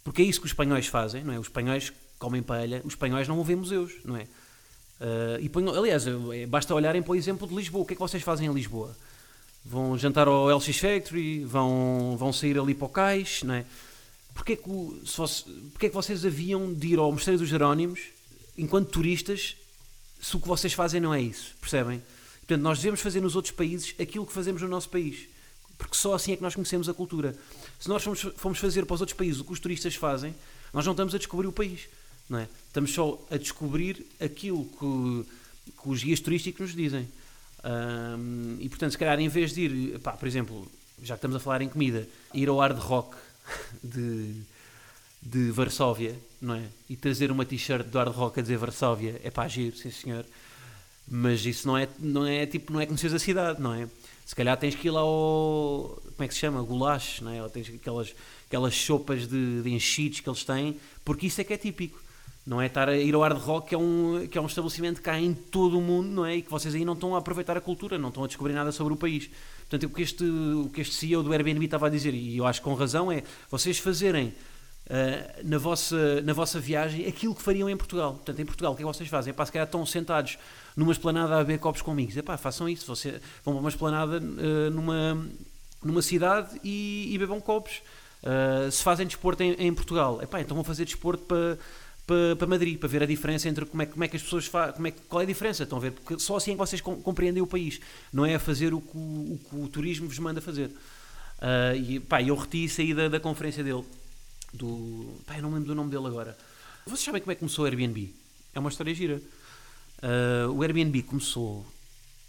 porque 0.03 0.23
é 0.23 0.25
isso 0.25 0.39
que 0.39 0.47
os 0.47 0.51
espanhóis 0.51 0.87
fazem, 0.87 1.23
não 1.23 1.31
é? 1.31 1.39
Os 1.39 1.45
espanhóis 1.45 1.93
comem 2.17 2.41
paella, 2.41 2.81
os 2.83 2.93
espanhóis 2.93 3.27
não 3.27 3.41
ver 3.43 3.55
museus, 3.55 3.93
não 4.03 4.17
é? 4.17 4.27
Uh, 4.99 5.39
e 5.39 5.47
ponham, 5.47 5.73
aliás, 5.73 6.05
é, 6.05 6.45
basta 6.45 6.75
olharem 6.75 7.01
para 7.01 7.11
o 7.11 7.15
exemplo 7.15 7.47
de 7.47 7.55
Lisboa. 7.55 7.83
O 7.83 7.85
que 7.85 7.93
é 7.93 7.95
que 7.95 8.01
vocês 8.01 8.21
fazem 8.21 8.47
em 8.47 8.53
Lisboa? 8.53 8.95
Vão 9.63 9.97
jantar 9.97 10.27
ao 10.27 10.47
LX 10.47 10.77
Factory, 10.77 11.45
vão, 11.45 12.15
vão 12.17 12.33
sair 12.33 12.59
ali 12.59 12.73
para 12.73 12.85
o 12.85 12.89
cais, 12.89 13.43
não 13.43 13.53
é? 13.53 13.65
Porquê 14.33 14.55
que, 14.55 14.69
se 15.05 15.15
fosse, 15.15 15.43
porquê 15.71 15.89
que 15.89 15.95
vocês 15.95 16.25
haviam 16.25 16.73
de 16.73 16.87
ir 16.87 16.99
ao 16.99 17.11
Mosteiro 17.11 17.39
dos 17.39 17.49
Jerónimos 17.49 17.99
enquanto 18.57 18.89
turistas 18.89 19.55
se 20.21 20.35
o 20.35 20.39
que 20.39 20.47
vocês 20.47 20.73
fazem 20.73 20.99
não 20.99 21.13
é 21.13 21.21
isso? 21.21 21.55
Percebem? 21.61 22.01
Portanto, 22.39 22.61
nós 22.61 22.79
devemos 22.79 22.99
fazer 22.99 23.21
nos 23.21 23.35
outros 23.35 23.53
países 23.53 23.93
aquilo 23.99 24.25
que 24.25 24.33
fazemos 24.33 24.61
no 24.61 24.67
nosso 24.67 24.89
país. 24.89 25.27
Porque 25.77 25.95
só 25.95 26.13
assim 26.13 26.33
é 26.33 26.35
que 26.35 26.41
nós 26.41 26.55
conhecemos 26.55 26.89
a 26.89 26.93
cultura. 26.93 27.35
Se 27.79 27.87
nós 27.87 28.03
formos, 28.03 28.21
formos 28.35 28.59
fazer 28.59 28.85
para 28.85 28.95
os 28.95 29.01
outros 29.01 29.17
países 29.17 29.39
o 29.39 29.45
que 29.45 29.53
os 29.53 29.59
turistas 29.59 29.95
fazem, 29.95 30.35
nós 30.73 30.85
não 30.85 30.91
estamos 30.91 31.15
a 31.15 31.17
descobrir 31.17 31.47
o 31.47 31.53
país. 31.53 31.87
Não 32.29 32.39
é? 32.39 32.47
Estamos 32.67 32.93
só 32.93 33.19
a 33.31 33.37
descobrir 33.37 34.05
aquilo 34.19 34.65
que, 34.65 35.71
que 35.81 35.89
os 35.89 36.03
guias 36.03 36.19
turísticos 36.19 36.67
nos 36.67 36.75
dizem. 36.75 37.07
Um, 37.63 38.57
e 38.59 38.69
portanto, 38.69 38.91
se 38.91 38.97
calhar, 38.97 39.19
em 39.19 39.27
vez 39.27 39.53
de 39.53 39.61
ir, 39.61 39.99
pá, 39.99 40.11
por 40.13 40.27
exemplo, 40.27 40.69
já 41.01 41.15
que 41.15 41.17
estamos 41.17 41.35
a 41.35 41.39
falar 41.39 41.61
em 41.61 41.69
comida, 41.69 42.07
ir 42.33 42.47
ao 42.47 42.59
hard 42.59 42.77
rock 42.77 43.17
de, 43.83 44.35
de 45.21 45.51
Varsóvia, 45.51 46.15
não 46.41 46.55
é? 46.55 46.63
E 46.89 46.95
trazer 46.95 47.31
uma 47.31 47.45
t-shirt 47.45 47.87
do 47.87 47.97
hard 47.97 48.13
rock 48.13 48.39
a 48.39 48.41
dizer 48.41 48.57
Varsóvia, 48.57 49.19
é 49.23 49.31
pá, 49.31 49.47
giro, 49.47 49.75
sim 49.75 49.91
senhor. 49.91 50.25
Mas 51.11 51.43
isso 51.45 51.67
não 51.67 51.75
é, 51.75 51.89
não 51.97 52.25
é 52.25 52.45
tipo, 52.45 52.71
não 52.71 52.79
é 52.79 52.85
conhecer 52.85 53.13
a 53.13 53.19
cidade, 53.19 53.59
não 53.59 53.73
é? 53.73 53.87
Se 54.25 54.35
calhar 54.35 54.55
tens 54.57 54.75
que 54.75 54.87
ir 54.87 54.91
lá 54.91 55.01
ao. 55.01 55.99
Como 56.15 56.23
é 56.23 56.27
que 56.27 56.33
se 56.35 56.39
chama? 56.39 56.61
Goulash, 56.61 57.21
não 57.21 57.31
é? 57.31 57.41
Ou 57.41 57.49
tens 57.49 57.67
aquelas, 57.67 58.13
aquelas 58.45 58.75
sopas 58.75 59.27
de, 59.27 59.63
de 59.63 59.69
enchidos 59.71 60.19
que 60.19 60.29
eles 60.29 60.43
têm, 60.43 60.79
porque 61.03 61.25
isso 61.25 61.41
é 61.41 61.43
que 61.43 61.51
é 61.51 61.57
típico. 61.57 61.99
Não 62.49 62.59
é 62.59 62.65
estar 62.65 62.89
a 62.89 62.97
ir 62.97 63.13
ao 63.13 63.21
Hard 63.21 63.37
Rock, 63.37 63.69
que 63.69 63.75
é, 63.75 63.77
um, 63.77 64.27
que 64.27 64.35
é 64.35 64.41
um 64.41 64.47
estabelecimento 64.47 65.03
que 65.03 65.09
há 65.11 65.19
em 65.19 65.35
todo 65.35 65.77
o 65.77 65.81
mundo, 65.81 66.07
não 66.07 66.25
é? 66.25 66.37
E 66.37 66.41
que 66.41 66.49
vocês 66.49 66.73
aí 66.73 66.83
não 66.83 66.93
estão 66.93 67.13
a 67.13 67.19
aproveitar 67.19 67.55
a 67.55 67.61
cultura, 67.61 67.95
não 67.95 68.09
estão 68.09 68.23
a 68.23 68.27
descobrir 68.27 68.53
nada 68.53 68.71
sobre 68.71 68.91
o 68.91 68.97
país. 68.97 69.29
Portanto, 69.59 69.83
o 69.83 69.89
que 69.93 70.01
este, 70.01 70.23
o 70.23 70.67
que 70.73 70.81
este 70.81 70.95
CEO 70.95 71.21
do 71.21 71.31
Airbnb 71.31 71.63
estava 71.63 71.85
a 71.85 71.89
dizer, 71.91 72.11
e 72.11 72.35
eu 72.35 72.47
acho 72.47 72.59
com 72.63 72.73
razão, 72.73 73.11
é 73.11 73.21
vocês 73.51 73.77
fazerem 73.77 74.33
uh, 74.87 75.47
na, 75.47 75.59
vossa, 75.59 76.23
na 76.23 76.33
vossa 76.33 76.59
viagem 76.59 77.05
aquilo 77.05 77.35
que 77.35 77.41
fariam 77.43 77.69
em 77.69 77.77
Portugal. 77.77 78.13
Portanto, 78.15 78.39
em 78.39 78.45
Portugal, 78.47 78.71
o 78.71 78.75
que 78.75 78.81
é 78.81 78.83
que 78.83 78.93
vocês 78.93 79.07
fazem? 79.07 79.29
É 79.29 79.33
pá, 79.35 79.45
se 79.45 79.51
calhar 79.51 79.67
estão 79.67 79.85
sentados 79.85 80.39
numa 80.75 80.91
esplanada 80.91 81.35
a 81.35 81.43
beber 81.43 81.59
copos 81.59 81.83
com 81.83 81.91
amigos. 81.91 82.17
É 82.17 82.23
façam 82.35 82.67
isso. 82.67 82.87
Você, 82.87 83.21
vão 83.45 83.53
para 83.53 83.59
uma 83.59 83.69
esplanada 83.69 84.17
uh, 84.17 84.71
numa, 84.71 85.23
numa 85.83 86.01
cidade 86.01 86.59
e, 86.63 87.13
e 87.13 87.17
bebam 87.19 87.39
copos. 87.39 87.83
Uh, 88.23 88.71
se 88.71 88.81
fazem 88.81 89.05
desporto 89.05 89.43
em, 89.43 89.51
em 89.51 89.71
Portugal, 89.71 90.19
é 90.19 90.25
pá, 90.25 90.41
então 90.41 90.55
vão 90.55 90.63
fazer 90.63 90.83
desporto 90.83 91.23
para 91.25 91.59
para, 92.09 92.35
para 92.35 92.47
Madrid, 92.47 92.79
para 92.79 92.89
ver 92.89 93.03
a 93.03 93.05
diferença 93.05 93.47
entre 93.47 93.63
como 93.67 93.83
é, 93.83 93.85
como 93.85 94.03
é 94.03 94.07
que 94.07 94.15
as 94.15 94.23
pessoas 94.23 94.47
fazem, 94.47 94.73
como 94.73 94.87
é, 94.87 94.91
qual 94.91 95.21
é 95.21 95.25
a 95.25 95.27
diferença, 95.27 95.61
estão 95.61 95.77
a 95.77 95.81
ver? 95.81 95.91
Porque 95.91 96.17
só 96.17 96.37
assim 96.37 96.51
é 96.51 96.53
que 96.55 96.57
vocês 96.57 96.81
compreendem 96.81 97.43
o 97.43 97.45
país, 97.45 97.79
não 98.11 98.25
é 98.25 98.33
a 98.33 98.39
fazer 98.39 98.73
o 98.73 98.81
que 98.81 98.97
o, 98.97 98.99
o, 98.99 99.39
que 99.47 99.55
o 99.55 99.67
turismo 99.67 100.07
vos 100.07 100.17
manda 100.17 100.41
fazer. 100.41 100.71
Uh, 101.37 101.75
e 101.77 101.99
pá, 101.99 102.19
eu 102.19 102.35
reti 102.35 102.63
isso 102.63 102.81
aí 102.81 102.95
da, 102.95 103.09
da 103.09 103.19
conferência 103.19 103.63
dele, 103.63 103.83
do. 104.51 105.21
pá, 105.27 105.37
eu 105.37 105.43
não 105.43 105.53
lembro 105.53 105.67
do 105.67 105.75
nome 105.75 105.91
dele 105.91 106.07
agora. 106.07 106.35
Vocês 106.83 107.01
sabem 107.01 107.21
como 107.21 107.31
é 107.31 107.35
que 107.35 107.39
começou 107.39 107.65
o 107.65 107.67
Airbnb? 107.67 108.11
É 108.55 108.59
uma 108.59 108.69
história 108.69 108.93
gira. 108.95 109.21
Uh, 110.01 110.51
o 110.51 110.63
Airbnb 110.63 111.03
começou. 111.03 111.63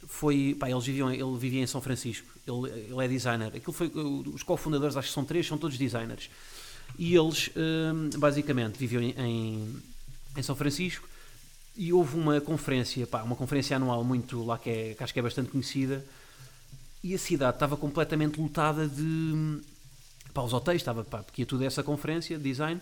Foi. 0.06 0.54
Pá, 0.60 0.70
eles 0.70 0.84
viviam, 0.84 1.10
ele 1.10 1.38
vivia 1.38 1.62
em 1.62 1.66
São 1.66 1.80
Francisco. 1.80 2.28
Ele, 2.46 2.70
ele 2.90 3.04
é 3.04 3.08
designer. 3.08 3.46
Aquilo 3.56 3.72
foi. 3.72 3.90
Os 4.34 4.42
cofundadores, 4.42 4.94
acho 4.94 5.08
que 5.08 5.14
são 5.14 5.25
três, 5.25 5.46
são 5.46 5.56
todos 5.56 5.78
designers. 5.78 6.28
E 6.99 7.14
eles, 7.14 7.50
hum, 7.56 8.11
basicamente, 8.18 8.78
viviam 8.78 9.02
em, 9.02 9.82
em 10.37 10.42
São 10.42 10.54
Francisco 10.54 11.09
e 11.76 11.92
houve 11.92 12.16
uma 12.16 12.40
conferência, 12.40 13.06
pá, 13.06 13.23
uma 13.23 13.37
conferência 13.37 13.76
anual 13.76 14.04
muito 14.04 14.44
lá 14.44 14.59
que, 14.59 14.70
é, 14.70 14.94
que 14.94 15.02
acho 15.02 15.12
que 15.12 15.18
é 15.18 15.23
bastante 15.23 15.50
conhecida 15.50 16.04
e 17.02 17.14
a 17.14 17.18
cidade 17.18 17.56
estava 17.56 17.76
completamente 17.76 18.40
lotada 18.40 18.87
de 18.87 19.61
pá, 20.35 20.42
os 20.42 20.52
hotéis, 20.52 20.82
estava, 20.82 21.04
pá, 21.04 21.23
porque 21.23 21.42
ia 21.42 21.47
tudo 21.47 21.64
essa 21.64 21.82
conferência 21.82 22.37
de 22.37 22.44
design, 22.44 22.80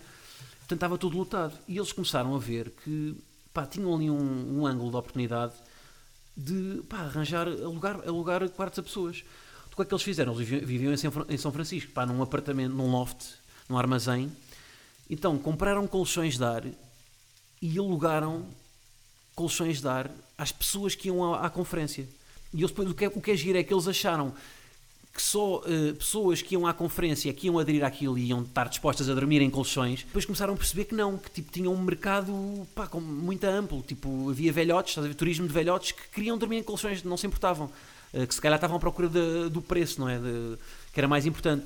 portanto 0.59 0.73
estava 0.73 0.97
tudo 0.97 1.17
lotado 1.17 1.57
e 1.67 1.77
eles 1.77 1.91
começaram 1.93 2.35
a 2.35 2.39
ver 2.39 2.71
que 2.83 3.15
pá, 3.53 3.65
tinham 3.65 3.95
ali 3.95 4.09
um, 4.09 4.59
um 4.59 4.65
ângulo 4.65 4.89
de 4.91 4.97
oportunidade 4.97 5.53
de 6.35 6.81
pá, 6.89 6.99
arranjar, 6.99 7.47
alugar, 7.47 8.01
alugar 8.05 8.49
quartos 8.49 8.79
a 8.79 8.83
pessoas. 8.83 9.23
O 9.71 9.75
que 9.75 9.83
é 9.83 9.85
que 9.85 9.93
eles 9.93 10.03
fizeram? 10.03 10.33
Eles 10.33 10.47
viviam 10.47 10.93
em 10.93 11.37
São 11.37 11.51
Francisco, 11.53 11.91
pá, 11.93 12.05
num 12.05 12.21
apartamento, 12.21 12.73
num 12.73 12.91
loft 12.91 13.39
num 13.69 13.77
armazém. 13.77 14.31
Então 15.09 15.37
compraram 15.37 15.87
colchões 15.87 16.37
de 16.37 16.43
ar 16.43 16.65
e 17.61 17.77
alugaram 17.77 18.45
colchões 19.35 19.79
de 19.79 19.87
ar 19.87 20.11
às 20.37 20.51
pessoas 20.51 20.95
que 20.95 21.07
iam 21.07 21.33
à, 21.33 21.45
à 21.45 21.49
conferência. 21.49 22.07
E 22.53 22.61
eles, 22.61 22.71
o, 22.71 22.93
que 22.93 23.05
é, 23.05 23.07
o 23.07 23.21
que 23.21 23.31
é 23.31 23.35
giro 23.35 23.57
é 23.57 23.63
que 23.63 23.73
eles 23.73 23.87
acharam 23.87 24.33
que 25.13 25.21
só 25.21 25.57
uh, 25.57 25.95
pessoas 25.95 26.41
que 26.41 26.55
iam 26.55 26.65
à 26.67 26.73
conferência, 26.73 27.33
que 27.33 27.47
iam 27.47 27.59
aderir 27.59 27.83
àquilo 27.83 28.17
e 28.17 28.27
iam 28.27 28.41
estar 28.41 28.69
dispostas 28.69 29.09
a 29.09 29.13
dormir 29.13 29.41
em 29.41 29.49
colchões, 29.49 30.03
depois 30.03 30.23
começaram 30.23 30.53
a 30.53 30.57
perceber 30.57 30.85
que 30.85 30.95
não, 30.95 31.17
que 31.17 31.29
tipo, 31.31 31.51
tinham 31.51 31.73
um 31.73 31.81
mercado 31.81 32.67
pá, 32.75 32.87
com, 32.87 33.01
muito 33.01 33.43
amplo. 33.45 33.81
Tipo, 33.81 34.29
havia 34.29 34.53
velhotes, 34.53 34.91
estás 34.91 35.05
a 35.05 35.07
ver, 35.07 35.15
turismo 35.15 35.47
de 35.47 35.53
velhotes 35.53 35.91
que 35.91 36.07
queriam 36.13 36.37
dormir 36.37 36.57
em 36.57 36.63
colchões, 36.63 37.03
não 37.03 37.17
se 37.17 37.27
importavam. 37.27 37.69
Uh, 38.13 38.25
que 38.25 38.33
se 38.33 38.41
calhar 38.41 38.57
estavam 38.57 38.77
à 38.77 38.79
procura 38.79 39.09
de, 39.09 39.49
do 39.49 39.61
preço, 39.61 39.99
não 39.99 40.09
é? 40.09 40.17
De, 40.17 40.57
que 40.93 40.99
era 40.99 41.07
mais 41.07 41.25
importante. 41.25 41.65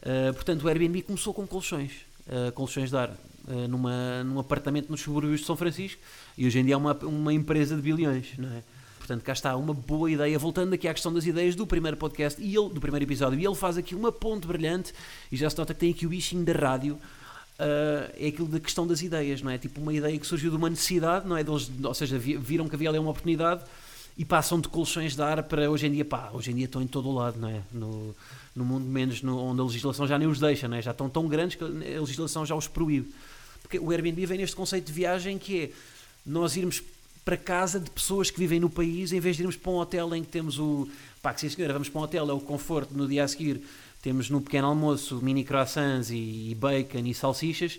Uh, 0.00 0.32
portanto, 0.32 0.62
o 0.62 0.68
Airbnb 0.68 1.02
começou 1.02 1.34
com 1.34 1.46
colchões, 1.46 1.92
uh, 2.26 2.52
colchões 2.52 2.90
de 2.90 2.96
ar, 2.96 3.10
uh, 3.10 3.68
numa, 3.68 4.22
num 4.24 4.38
apartamento 4.38 4.88
nos 4.90 5.00
subúrbios 5.00 5.40
de 5.40 5.46
São 5.46 5.56
Francisco 5.56 6.00
e 6.36 6.46
hoje 6.46 6.58
em 6.58 6.64
dia 6.64 6.74
é 6.74 6.76
uma, 6.76 6.94
uma 7.02 7.32
empresa 7.32 7.74
de 7.74 7.82
bilhões, 7.82 8.28
não 8.38 8.48
é? 8.48 8.62
Portanto, 8.98 9.24
cá 9.24 9.32
está 9.32 9.56
uma 9.56 9.72
boa 9.72 10.10
ideia. 10.10 10.38
Voltando 10.38 10.74
aqui 10.74 10.86
à 10.86 10.92
questão 10.92 11.12
das 11.12 11.24
ideias 11.24 11.54
do 11.54 11.66
primeiro 11.66 11.96
podcast 11.96 12.40
e 12.42 12.54
ele, 12.54 12.68
do 12.68 12.78
primeiro 12.80 13.06
episódio, 13.06 13.40
e 13.40 13.46
ele 13.46 13.54
faz 13.54 13.78
aqui 13.78 13.94
uma 13.94 14.12
ponte 14.12 14.46
brilhante 14.46 14.92
e 15.32 15.36
já 15.36 15.48
se 15.48 15.56
nota 15.56 15.72
que 15.72 15.80
tem 15.80 15.90
aqui 15.90 16.04
o 16.04 16.10
bichinho 16.10 16.44
da 16.44 16.52
rádio. 16.52 16.94
Uh, 17.58 18.12
é 18.16 18.28
aquilo 18.28 18.46
da 18.46 18.60
questão 18.60 18.86
das 18.86 19.00
ideias, 19.00 19.40
não 19.40 19.50
é? 19.50 19.56
Tipo 19.56 19.80
uma 19.80 19.94
ideia 19.94 20.16
que 20.18 20.26
surgiu 20.26 20.50
de 20.50 20.56
uma 20.56 20.68
necessidade, 20.68 21.26
não 21.26 21.36
é? 21.36 21.42
Deles, 21.42 21.70
ou 21.82 21.94
seja, 21.94 22.18
viram 22.18 22.68
que 22.68 22.74
havia 22.74 22.90
ali 22.90 22.98
uma 22.98 23.10
oportunidade 23.10 23.62
e 24.18 24.24
passam 24.24 24.60
de 24.60 24.68
colchões 24.68 25.14
de 25.14 25.22
ar 25.22 25.44
para 25.44 25.70
hoje 25.70 25.86
em 25.86 25.92
dia, 25.92 26.04
pá, 26.04 26.30
hoje 26.32 26.50
em 26.50 26.54
dia 26.56 26.64
estão 26.64 26.82
em 26.82 26.88
todo 26.88 27.08
o 27.08 27.14
lado, 27.14 27.38
não 27.38 27.48
é? 27.48 27.62
No, 27.72 28.14
no 28.54 28.64
mundo 28.64 28.84
menos 28.84 29.22
no, 29.22 29.38
onde 29.38 29.60
a 29.60 29.64
legislação 29.64 30.08
já 30.08 30.18
nem 30.18 30.26
os 30.26 30.40
deixa, 30.40 30.66
não 30.66 30.76
é? 30.76 30.82
já 30.82 30.90
estão 30.90 31.08
tão 31.08 31.28
grandes 31.28 31.56
que 31.56 31.62
a 31.62 32.00
legislação 32.00 32.44
já 32.44 32.56
os 32.56 32.66
proíbe. 32.66 33.14
Porque 33.62 33.78
o 33.78 33.90
Airbnb 33.92 34.26
vem 34.26 34.38
neste 34.38 34.56
conceito 34.56 34.86
de 34.86 34.92
viagem 34.92 35.38
que 35.38 35.60
é 35.62 35.70
nós 36.26 36.56
irmos 36.56 36.82
para 37.24 37.36
casa 37.36 37.78
de 37.78 37.90
pessoas 37.90 38.30
que 38.30 38.38
vivem 38.38 38.58
no 38.58 38.68
país 38.68 39.12
em 39.12 39.20
vez 39.20 39.36
de 39.36 39.42
irmos 39.42 39.56
para 39.56 39.70
um 39.70 39.76
hotel 39.76 40.14
em 40.16 40.24
que 40.24 40.28
temos 40.28 40.58
o. 40.58 40.88
pá, 41.22 41.32
que 41.32 41.40
sim 41.40 41.48
senhora, 41.48 41.72
vamos 41.74 41.88
para 41.88 42.00
um 42.00 42.04
hotel, 42.04 42.28
é 42.28 42.32
o 42.32 42.40
conforto, 42.40 42.94
no 42.94 43.06
dia 43.06 43.22
a 43.22 43.28
seguir 43.28 43.62
temos 44.02 44.30
no 44.30 44.40
pequeno 44.40 44.68
almoço 44.68 45.20
mini 45.22 45.44
croissants 45.44 46.10
e, 46.10 46.50
e 46.50 46.54
bacon 46.54 47.04
e 47.04 47.14
salsichas. 47.14 47.78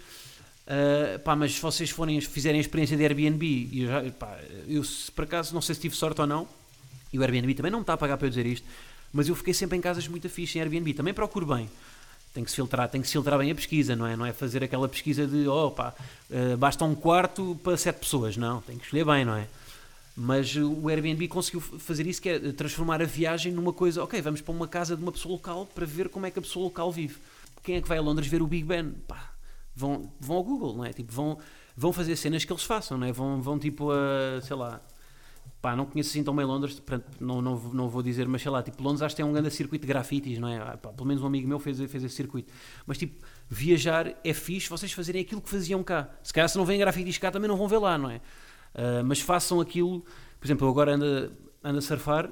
Uh, 0.67 1.17
pá, 1.19 1.35
mas 1.35 1.55
se 1.55 1.61
vocês 1.61 1.89
forem, 1.89 2.21
fizerem 2.21 2.59
a 2.59 2.61
experiência 2.61 2.95
de 2.95 3.03
Airbnb, 3.03 3.69
eu, 3.73 3.87
já, 3.87 4.11
pá, 4.11 4.37
eu 4.69 4.83
por 5.15 5.23
acaso 5.25 5.53
não 5.53 5.61
sei 5.61 5.75
se 5.75 5.81
tive 5.81 5.95
sorte 5.95 6.21
ou 6.21 6.27
não, 6.27 6.47
e 7.11 7.17
o 7.17 7.21
Airbnb 7.21 7.53
também 7.55 7.71
não 7.71 7.79
me 7.79 7.83
está 7.83 7.93
a 7.93 7.97
pagar 7.97 8.17
para 8.17 8.27
eu 8.27 8.29
dizer 8.29 8.45
isto, 8.45 8.65
mas 9.11 9.27
eu 9.27 9.35
fiquei 9.35 9.53
sempre 9.53 9.77
em 9.77 9.81
casas 9.81 10.07
muito 10.07 10.29
fixe 10.29 10.57
em 10.57 10.61
Airbnb. 10.61 10.93
Também 10.93 11.13
procuro 11.13 11.45
bem. 11.45 11.69
Tem 12.33 12.43
que 12.43 12.51
se 12.51 12.55
filtrar, 12.55 12.87
tem 12.89 13.01
que 13.01 13.07
se 13.07 13.13
filtrar 13.13 13.39
bem 13.39 13.49
a 13.49 13.55
pesquisa, 13.55 13.95
não 13.95 14.05
é? 14.05 14.15
Não 14.15 14.25
é 14.25 14.31
fazer 14.31 14.63
aquela 14.63 14.87
pesquisa 14.87 15.25
de, 15.25 15.45
pá, 15.75 15.95
uh, 16.29 16.57
basta 16.57 16.85
um 16.85 16.93
quarto 16.93 17.59
para 17.63 17.75
sete 17.75 17.97
pessoas. 17.97 18.37
Não, 18.37 18.61
tem 18.61 18.77
que 18.77 18.83
escolher 18.83 19.03
bem, 19.03 19.25
não 19.25 19.35
é? 19.35 19.47
Mas 20.15 20.55
o 20.55 20.87
Airbnb 20.87 21.27
conseguiu 21.27 21.61
fazer 21.61 22.05
isso, 22.05 22.21
que 22.21 22.29
é 22.29 22.51
transformar 22.51 23.01
a 23.01 23.05
viagem 23.05 23.51
numa 23.51 23.73
coisa, 23.73 24.03
ok, 24.03 24.21
vamos 24.21 24.41
para 24.41 24.53
uma 24.53 24.67
casa 24.67 24.95
de 24.95 25.01
uma 25.01 25.11
pessoa 25.11 25.31
local 25.31 25.65
para 25.73 25.85
ver 25.85 26.09
como 26.09 26.25
é 26.25 26.31
que 26.31 26.37
a 26.37 26.41
pessoa 26.41 26.65
local 26.65 26.91
vive. 26.91 27.17
Quem 27.63 27.77
é 27.77 27.81
que 27.81 27.87
vai 27.87 27.97
a 27.97 28.01
Londres 28.01 28.27
ver 28.27 28.41
o 28.41 28.47
Big 28.47 28.65
Ben? 28.65 28.91
Pá, 29.07 29.31
vão, 29.75 30.11
vão 30.19 30.37
ao 30.37 30.43
Google, 30.43 30.75
não 30.75 30.85
é? 30.85 30.93
Tipo, 30.93 31.11
vão, 31.11 31.39
vão 31.79 31.93
fazer 31.93 32.17
cenas 32.17 32.43
que 32.43 32.51
eles 32.51 32.63
façam, 32.63 32.97
não 32.97 33.07
é? 33.07 33.11
Vão, 33.11 33.41
vão 33.41 33.57
tipo 33.57 33.89
a, 33.91 34.41
sei 34.41 34.55
lá, 34.55 34.81
Pá, 35.61 35.75
não 35.75 35.85
conheço 35.85 36.11
assim 36.11 36.23
tão 36.23 36.33
bem 36.33 36.45
Londres, 36.45 36.81
não, 37.19 37.41
não, 37.41 37.57
não 37.57 37.89
vou 37.89 38.01
dizer, 38.01 38.25
mas 38.29 38.41
sei 38.41 38.49
lá, 38.49 38.63
tipo, 38.63 38.81
Londres 38.81 39.01
acho 39.01 39.13
que 39.13 39.21
tem 39.21 39.29
um 39.29 39.33
grande 39.33 39.51
circuito 39.51 39.81
de 39.81 39.87
grafites, 39.87 40.39
não 40.39 40.47
é? 40.47 40.57
Ah, 40.57 40.77
pá, 40.77 40.89
pelo 40.89 41.05
menos 41.05 41.21
um 41.21 41.27
amigo 41.27 41.49
meu 41.49 41.59
fez, 41.59 41.77
fez 41.77 42.01
esse 42.01 42.15
circuito. 42.15 42.53
Mas 42.87 42.97
tipo, 42.97 43.25
viajar 43.49 44.13
é 44.23 44.33
fixe, 44.33 44.69
vocês 44.69 44.93
fazerem 44.93 45.21
aquilo 45.21 45.41
que 45.41 45.49
faziam 45.49 45.83
cá. 45.83 46.09
Se 46.23 46.31
calhar 46.31 46.47
se 46.47 46.57
não 46.57 46.63
vêm 46.63 46.79
grafites 46.79 47.17
cá 47.17 47.29
também 47.29 47.49
não 47.49 47.57
vão 47.57 47.67
ver 47.67 47.77
lá, 47.77 47.97
não 47.97 48.09
é? 48.09 48.17
Uh, 48.17 49.03
mas 49.03 49.19
façam 49.19 49.59
aquilo, 49.59 49.99
por 50.39 50.47
exemplo, 50.47 50.65
eu 50.65 50.71
agora 50.71 50.95
ando, 50.95 51.33
ando 51.61 51.79
a 51.79 51.81
surfar, 51.81 52.31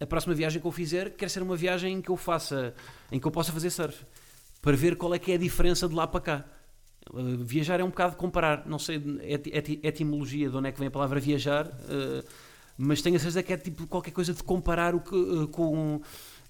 a 0.00 0.06
próxima 0.06 0.34
viagem 0.34 0.60
que 0.60 0.66
eu 0.66 0.72
fizer 0.72 1.10
quer 1.10 1.30
ser 1.30 1.40
uma 1.40 1.54
viagem 1.54 1.94
em 1.94 2.02
que 2.02 2.10
eu 2.10 2.16
faça, 2.16 2.74
em 3.12 3.20
que 3.20 3.26
eu 3.26 3.30
possa 3.30 3.52
fazer 3.52 3.70
surf, 3.70 4.04
para 4.60 4.76
ver 4.76 4.96
qual 4.96 5.14
é 5.14 5.20
que 5.20 5.30
é 5.30 5.36
a 5.36 5.38
diferença 5.38 5.88
de 5.88 5.94
lá 5.94 6.06
para 6.06 6.20
cá. 6.20 6.44
Uh, 7.12 7.36
viajar 7.44 7.80
é 7.80 7.84
um 7.84 7.90
bocado 7.90 8.16
comparar, 8.16 8.66
não 8.66 8.78
sei 8.78 8.96
a 8.96 9.86
etimologia 9.88 10.48
de 10.48 10.56
onde 10.56 10.68
é 10.68 10.72
que 10.72 10.78
vem 10.78 10.88
a 10.88 10.90
palavra 10.90 11.20
viajar, 11.20 11.66
uh, 11.66 12.24
mas 12.78 13.02
tenho 13.02 13.16
a 13.16 13.18
certeza 13.18 13.42
que 13.42 13.52
é 13.52 13.56
tipo 13.56 13.86
qualquer 13.86 14.10
coisa 14.10 14.32
de 14.32 14.42
comparar 14.42 14.94
o 14.94 15.00
que, 15.00 15.14
uh, 15.14 15.48
com, 15.48 16.00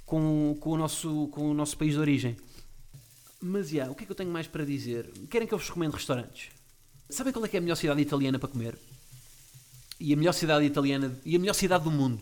com, 0.07 0.57
com, 0.61 0.71
o 0.71 0.77
nosso, 0.77 1.29
com 1.29 1.51
o 1.51 1.55
nosso 1.55 1.77
país 1.77 1.95
de 1.95 1.99
origem. 1.99 2.37
Mas, 3.41 3.73
yeah, 3.73 3.91
o 3.93 3.95
que 3.95 4.05
é 4.05 4.07
que 4.07 4.13
eu 4.13 4.17
tenho 4.17 4.31
mais 4.31 4.47
para 4.47 4.65
dizer? 4.65 5.11
Querem 5.29 5.47
que 5.47 5.53
eu 5.53 5.59
vos 5.59 5.69
recomende 5.69 5.95
restaurantes? 5.95 6.51
Sabem 7.11 7.33
qual 7.33 7.45
é 7.45 7.49
que 7.49 7.57
é 7.57 7.59
a 7.59 7.61
melhor 7.61 7.75
cidade 7.75 8.01
italiana 8.01 8.39
para 8.39 8.49
comer? 8.49 8.79
E 10.01 10.15
a 10.15 10.17
melhor 10.17 10.33
cidade 10.33 10.65
italiana 10.65 11.15
e 11.25 11.37
a 11.37 11.39
melhor 11.39 11.53
cidade 11.53 11.85
do 11.85 11.91
mundo? 11.91 12.21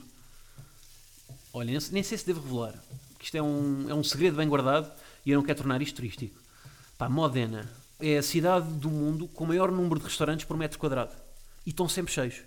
Olha, 1.53 1.79
nem 1.93 2.03
sei 2.03 2.19
se 2.19 2.27
devo 2.27 2.41
revelar, 2.41 2.83
que 3.19 3.27
isto 3.27 3.37
é 3.37 3.43
um, 3.43 3.89
é 3.89 3.95
um 3.95 4.03
segredo 4.03 4.37
bem 4.37 4.49
guardado 4.49 4.91
e 5.25 5.31
eu 5.31 5.39
não 5.39 5.45
quero 5.45 5.59
tornar 5.59 5.81
isto 5.81 5.97
turístico. 5.97 6.41
Pá, 6.99 7.09
Modena 7.09 7.71
é 8.03 8.19
a 8.19 8.23
cidade 8.23 8.69
do 8.75 8.91
mundo 8.91 9.29
com 9.29 9.45
o 9.45 9.47
maior 9.47 9.71
número 9.71 9.99
de 9.99 10.05
restaurantes 10.05 10.45
por 10.45 10.57
metro 10.57 10.79
quadrado. 10.79 11.15
E 11.65 11.71
estão 11.71 11.89
sempre 11.89 12.13
cheios. 12.13 12.43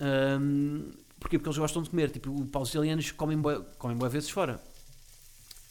Um, 0.00 0.92
porquê? 1.18 1.38
Porque 1.38 1.48
eles 1.48 1.58
gostam 1.58 1.82
de 1.82 1.90
comer. 1.90 2.10
Tipo, 2.10 2.30
os 2.32 2.70
italianos 2.70 3.10
comem 3.12 3.38
boas 3.38 3.64
comem 3.78 3.96
boa 3.96 4.08
vezes 4.08 4.28
fora. 4.28 4.60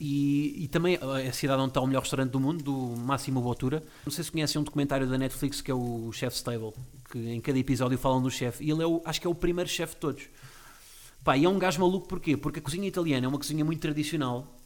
E, 0.04 0.64
e, 0.64 0.68
também 0.68 0.98
é 1.24 1.28
a 1.28 1.32
cidade 1.32 1.62
onde 1.62 1.70
está 1.70 1.80
o 1.80 1.86
melhor 1.86 2.00
restaurante 2.00 2.32
do 2.32 2.40
mundo, 2.40 2.64
do 2.64 2.98
Máximo 2.98 3.40
Botura. 3.40 3.84
Não 4.04 4.12
sei 4.12 4.24
se 4.24 4.32
conhecem 4.32 4.60
um 4.60 4.64
documentário 4.64 5.08
da 5.08 5.16
Netflix 5.16 5.62
que 5.62 5.70
é 5.70 5.76
o 5.76 6.12
Chef's 6.12 6.42
Table, 6.42 6.74
que 7.12 7.20
em 7.20 7.40
cada 7.40 7.60
episódio 7.60 8.00
falam 8.00 8.20
do 8.20 8.32
chefe. 8.32 8.64
E 8.64 8.72
ele 8.72 8.82
é 8.82 8.88
o, 8.88 9.00
acho 9.06 9.22
que 9.22 9.28
é 9.28 9.30
o 9.30 9.36
primeiro 9.36 9.70
chefe 9.70 9.94
de 9.94 10.00
todos. 10.00 10.24
Pá, 11.24 11.38
e 11.38 11.46
é 11.46 11.50
um 11.50 11.60
gajo 11.60 11.80
maluco 11.80 12.08
porquê? 12.08 12.36
Porque 12.36 12.58
a 12.58 12.62
cozinha 12.64 12.88
italiana 12.88 13.28
é 13.28 13.30
uma 13.30 13.38
cozinha 13.38 13.64
muito 13.64 13.80
tradicional, 13.80 14.58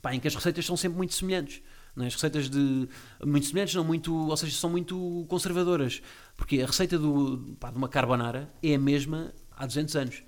pá, 0.00 0.14
em 0.14 0.20
que 0.20 0.28
as 0.28 0.36
receitas 0.36 0.64
são 0.64 0.76
sempre 0.76 0.96
muito 0.98 1.14
semelhantes. 1.14 1.60
É? 1.98 2.06
As 2.06 2.14
receitas 2.14 2.48
de. 2.48 2.88
muito 3.24 3.46
semelhantes, 3.46 3.74
não 3.74 3.84
muito. 3.84 4.14
ou 4.14 4.36
seja, 4.36 4.56
são 4.56 4.70
muito 4.70 5.24
conservadoras. 5.28 6.02
Porque 6.36 6.60
a 6.60 6.66
receita 6.66 6.98
do, 6.98 7.56
pá, 7.58 7.70
de 7.70 7.76
uma 7.76 7.88
carbonara 7.88 8.50
é 8.62 8.74
a 8.74 8.78
mesma 8.78 9.32
há 9.56 9.66
200 9.66 9.96
anos. 9.96 10.22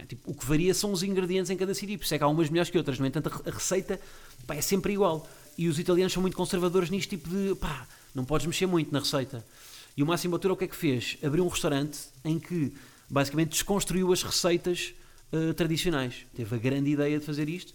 É? 0.00 0.06
Tipo, 0.06 0.30
o 0.30 0.34
que 0.34 0.46
varia 0.46 0.72
são 0.72 0.92
os 0.92 1.02
ingredientes 1.02 1.50
em 1.50 1.56
cada 1.56 1.74
sítio. 1.74 1.98
Por 1.98 2.04
isso 2.04 2.14
é 2.14 2.18
que 2.18 2.24
há 2.24 2.28
umas 2.28 2.48
melhores 2.48 2.70
que 2.70 2.78
outras. 2.78 2.98
No 2.98 3.06
entanto, 3.06 3.30
a 3.44 3.50
receita 3.50 4.00
pá, 4.46 4.54
é 4.54 4.60
sempre 4.60 4.92
igual. 4.92 5.28
E 5.56 5.68
os 5.68 5.78
italianos 5.78 6.12
são 6.12 6.22
muito 6.22 6.36
conservadores 6.36 6.88
nisto, 6.88 7.10
tipo 7.10 7.28
de 7.28 7.54
pá, 7.56 7.86
não 8.14 8.24
podes 8.24 8.46
mexer 8.46 8.66
muito 8.66 8.92
na 8.92 9.00
receita. 9.00 9.44
E 9.96 10.02
o 10.02 10.06
Máximo 10.06 10.32
Bottura 10.32 10.54
o 10.54 10.56
que 10.56 10.64
é 10.64 10.68
que 10.68 10.76
fez? 10.76 11.18
Abriu 11.22 11.44
um 11.44 11.48
restaurante 11.48 11.98
em 12.24 12.38
que 12.38 12.72
basicamente 13.08 13.50
desconstruiu 13.50 14.10
as 14.12 14.22
receitas 14.22 14.94
uh, 15.32 15.52
tradicionais. 15.52 16.24
Teve 16.34 16.56
a 16.56 16.58
grande 16.58 16.90
ideia 16.90 17.18
de 17.18 17.26
fazer 17.26 17.48
isto. 17.48 17.74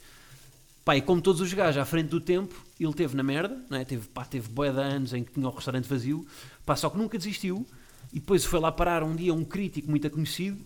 Pá, 0.87 0.95
e 0.95 1.01
como 1.01 1.21
todos 1.21 1.41
os 1.41 1.53
gajos 1.53 1.81
à 1.81 1.83
frente 1.83 2.07
do 2.07 2.21
tempo, 2.21 2.55
ele 2.79 2.93
teve 2.93 3.13
na 3.13 3.21
merda, 3.21 3.61
não 3.69 3.77
é? 3.77 3.83
teve, 3.83 4.07
pá, 4.07 4.23
teve 4.23 4.47
boia 4.47 4.71
de 4.71 4.79
anos 4.79 5.13
em 5.13 5.21
que 5.21 5.33
tinha 5.33 5.45
o 5.45 5.51
restaurante 5.51 5.83
vazio, 5.83 6.25
pá, 6.65 6.77
só 6.77 6.89
que 6.89 6.97
nunca 6.97 7.17
desistiu. 7.17 7.67
E 8.13 8.21
depois 8.21 8.45
foi 8.45 8.57
lá 8.57 8.71
parar 8.71 9.03
um 9.03 9.13
dia 9.13 9.33
um 9.33 9.43
crítico 9.43 9.89
muito 9.89 10.09
conhecido 10.09 10.57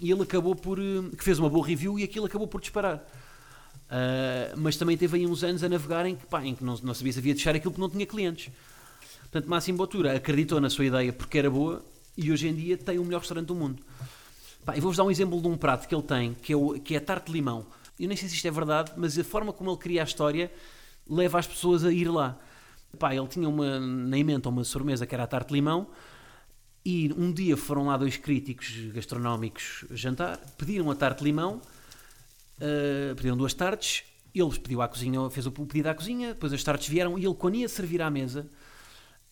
e 0.00 0.10
ele 0.10 0.20
acabou 0.20 0.56
por. 0.56 0.80
Eh, 0.80 1.14
que 1.16 1.22
fez 1.22 1.38
uma 1.38 1.48
boa 1.48 1.64
review 1.64 1.96
e 1.96 2.02
aquilo 2.02 2.26
acabou 2.26 2.48
por 2.48 2.60
disparar. 2.60 2.96
Uh, 2.96 4.58
mas 4.58 4.76
também 4.76 4.96
teve 4.96 5.16
aí 5.16 5.24
uns 5.24 5.44
anos 5.44 5.62
a 5.62 5.68
navegar 5.68 6.04
em 6.06 6.16
que, 6.16 6.26
pá, 6.26 6.44
em 6.44 6.52
que 6.52 6.64
não, 6.64 6.76
não 6.82 6.92
sabia 6.92 7.12
se 7.12 7.20
havia 7.20 7.32
de 7.32 7.36
deixar 7.36 7.54
aquilo 7.54 7.70
porque 7.70 7.82
não 7.82 7.88
tinha 7.88 8.04
clientes. 8.04 8.52
Portanto, 9.20 9.48
Máximo 9.48 9.78
Botura 9.78 10.16
acreditou 10.16 10.60
na 10.60 10.68
sua 10.68 10.86
ideia 10.86 11.12
porque 11.12 11.38
era 11.38 11.48
boa 11.48 11.84
e 12.16 12.32
hoje 12.32 12.48
em 12.48 12.52
dia 12.52 12.76
tem 12.76 12.98
o 12.98 13.04
melhor 13.04 13.20
restaurante 13.20 13.46
do 13.46 13.54
mundo. 13.54 13.80
Pá, 14.64 14.74
eu 14.74 14.82
vou-vos 14.82 14.96
dar 14.96 15.04
um 15.04 15.10
exemplo 15.12 15.40
de 15.40 15.46
um 15.46 15.56
prato 15.56 15.86
que 15.86 15.94
ele 15.94 16.02
tem, 16.02 16.34
que 16.34 16.52
é, 16.52 16.56
o, 16.56 16.80
que 16.80 16.94
é 16.94 16.98
a 16.98 17.00
tarte 17.00 17.26
de 17.26 17.32
limão. 17.34 17.64
Eu 17.98 18.08
nem 18.08 18.16
sei 18.16 18.28
se 18.28 18.34
isto 18.34 18.46
é 18.46 18.50
verdade, 18.50 18.92
mas 18.96 19.18
a 19.18 19.24
forma 19.24 19.52
como 19.52 19.70
ele 19.70 19.78
cria 19.78 20.02
a 20.02 20.04
história 20.04 20.52
leva 21.08 21.38
as 21.38 21.46
pessoas 21.46 21.84
a 21.84 21.92
ir 21.92 22.08
lá. 22.08 22.38
Pá, 22.98 23.14
ele 23.14 23.26
tinha 23.26 23.48
uma, 23.48 23.80
na 23.80 24.18
emenda 24.18 24.48
uma 24.48 24.64
sobremesa 24.64 25.06
que 25.06 25.14
era 25.14 25.24
a 25.24 25.26
tarte 25.26 25.48
de 25.48 25.54
limão 25.54 25.88
e 26.84 27.12
um 27.16 27.32
dia 27.32 27.56
foram 27.56 27.86
lá 27.86 27.96
dois 27.96 28.16
críticos 28.16 28.72
gastronómicos 28.92 29.84
jantar, 29.90 30.38
pediram 30.56 30.88
a 30.90 30.94
tarte 30.94 31.18
de 31.18 31.24
limão, 31.24 31.60
uh, 32.58 33.14
pediram 33.16 33.36
duas 33.36 33.52
tartes, 33.52 34.04
ele 34.32 34.58
pediu 34.58 34.80
à 34.80 34.88
cozinha, 34.88 35.28
fez 35.28 35.46
o 35.46 35.50
pedido 35.50 35.88
à 35.88 35.94
cozinha, 35.94 36.28
depois 36.28 36.52
as 36.52 36.62
tartes 36.62 36.88
vieram 36.88 37.18
e 37.18 37.24
ele, 37.24 37.34
quando 37.34 37.56
ia 37.56 37.68
servir 37.68 38.00
à 38.02 38.08
mesa, 38.08 38.48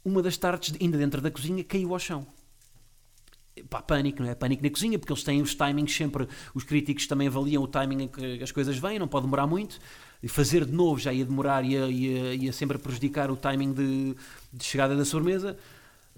uma 0.05 0.21
das 0.21 0.37
tartes, 0.37 0.75
ainda 0.81 0.99
dentro 0.99 1.21
da 1.21 1.31
cozinha, 1.31 1.63
caiu 1.63 1.93
ao 1.93 1.99
chão. 1.99 2.27
Pá, 3.71 3.81
pânico, 3.81 4.23
não 4.23 4.29
é? 4.29 4.35
Pânico 4.35 4.63
na 4.63 4.71
cozinha, 4.71 4.99
porque 4.99 5.13
eles 5.13 5.23
têm 5.23 5.41
os 5.41 5.55
timings 5.55 5.95
sempre, 5.95 6.29
os 6.55 6.65
críticos 6.65 7.07
também 7.07 7.29
avaliam 7.29 7.63
o 7.63 7.69
timing 7.69 8.03
em 8.03 8.09
que 8.09 8.43
as 8.43 8.51
coisas 8.51 8.77
vêm, 8.79 8.99
não 8.99 9.07
pode 9.07 9.27
demorar 9.27 9.47
muito, 9.47 9.79
e 10.21 10.29
fazer 10.29 10.65
de 10.65 10.73
novo 10.73 10.99
já 10.99 11.13
ia 11.13 11.25
demorar, 11.25 11.65
ia, 11.65 11.87
ia, 11.87 12.35
ia 12.35 12.53
sempre 12.53 12.79
prejudicar 12.79 13.31
o 13.31 13.37
timing 13.37 13.73
de, 13.73 14.17
de 14.53 14.65
chegada 14.65 14.97
da 14.97 15.05
sobremesa. 15.05 15.57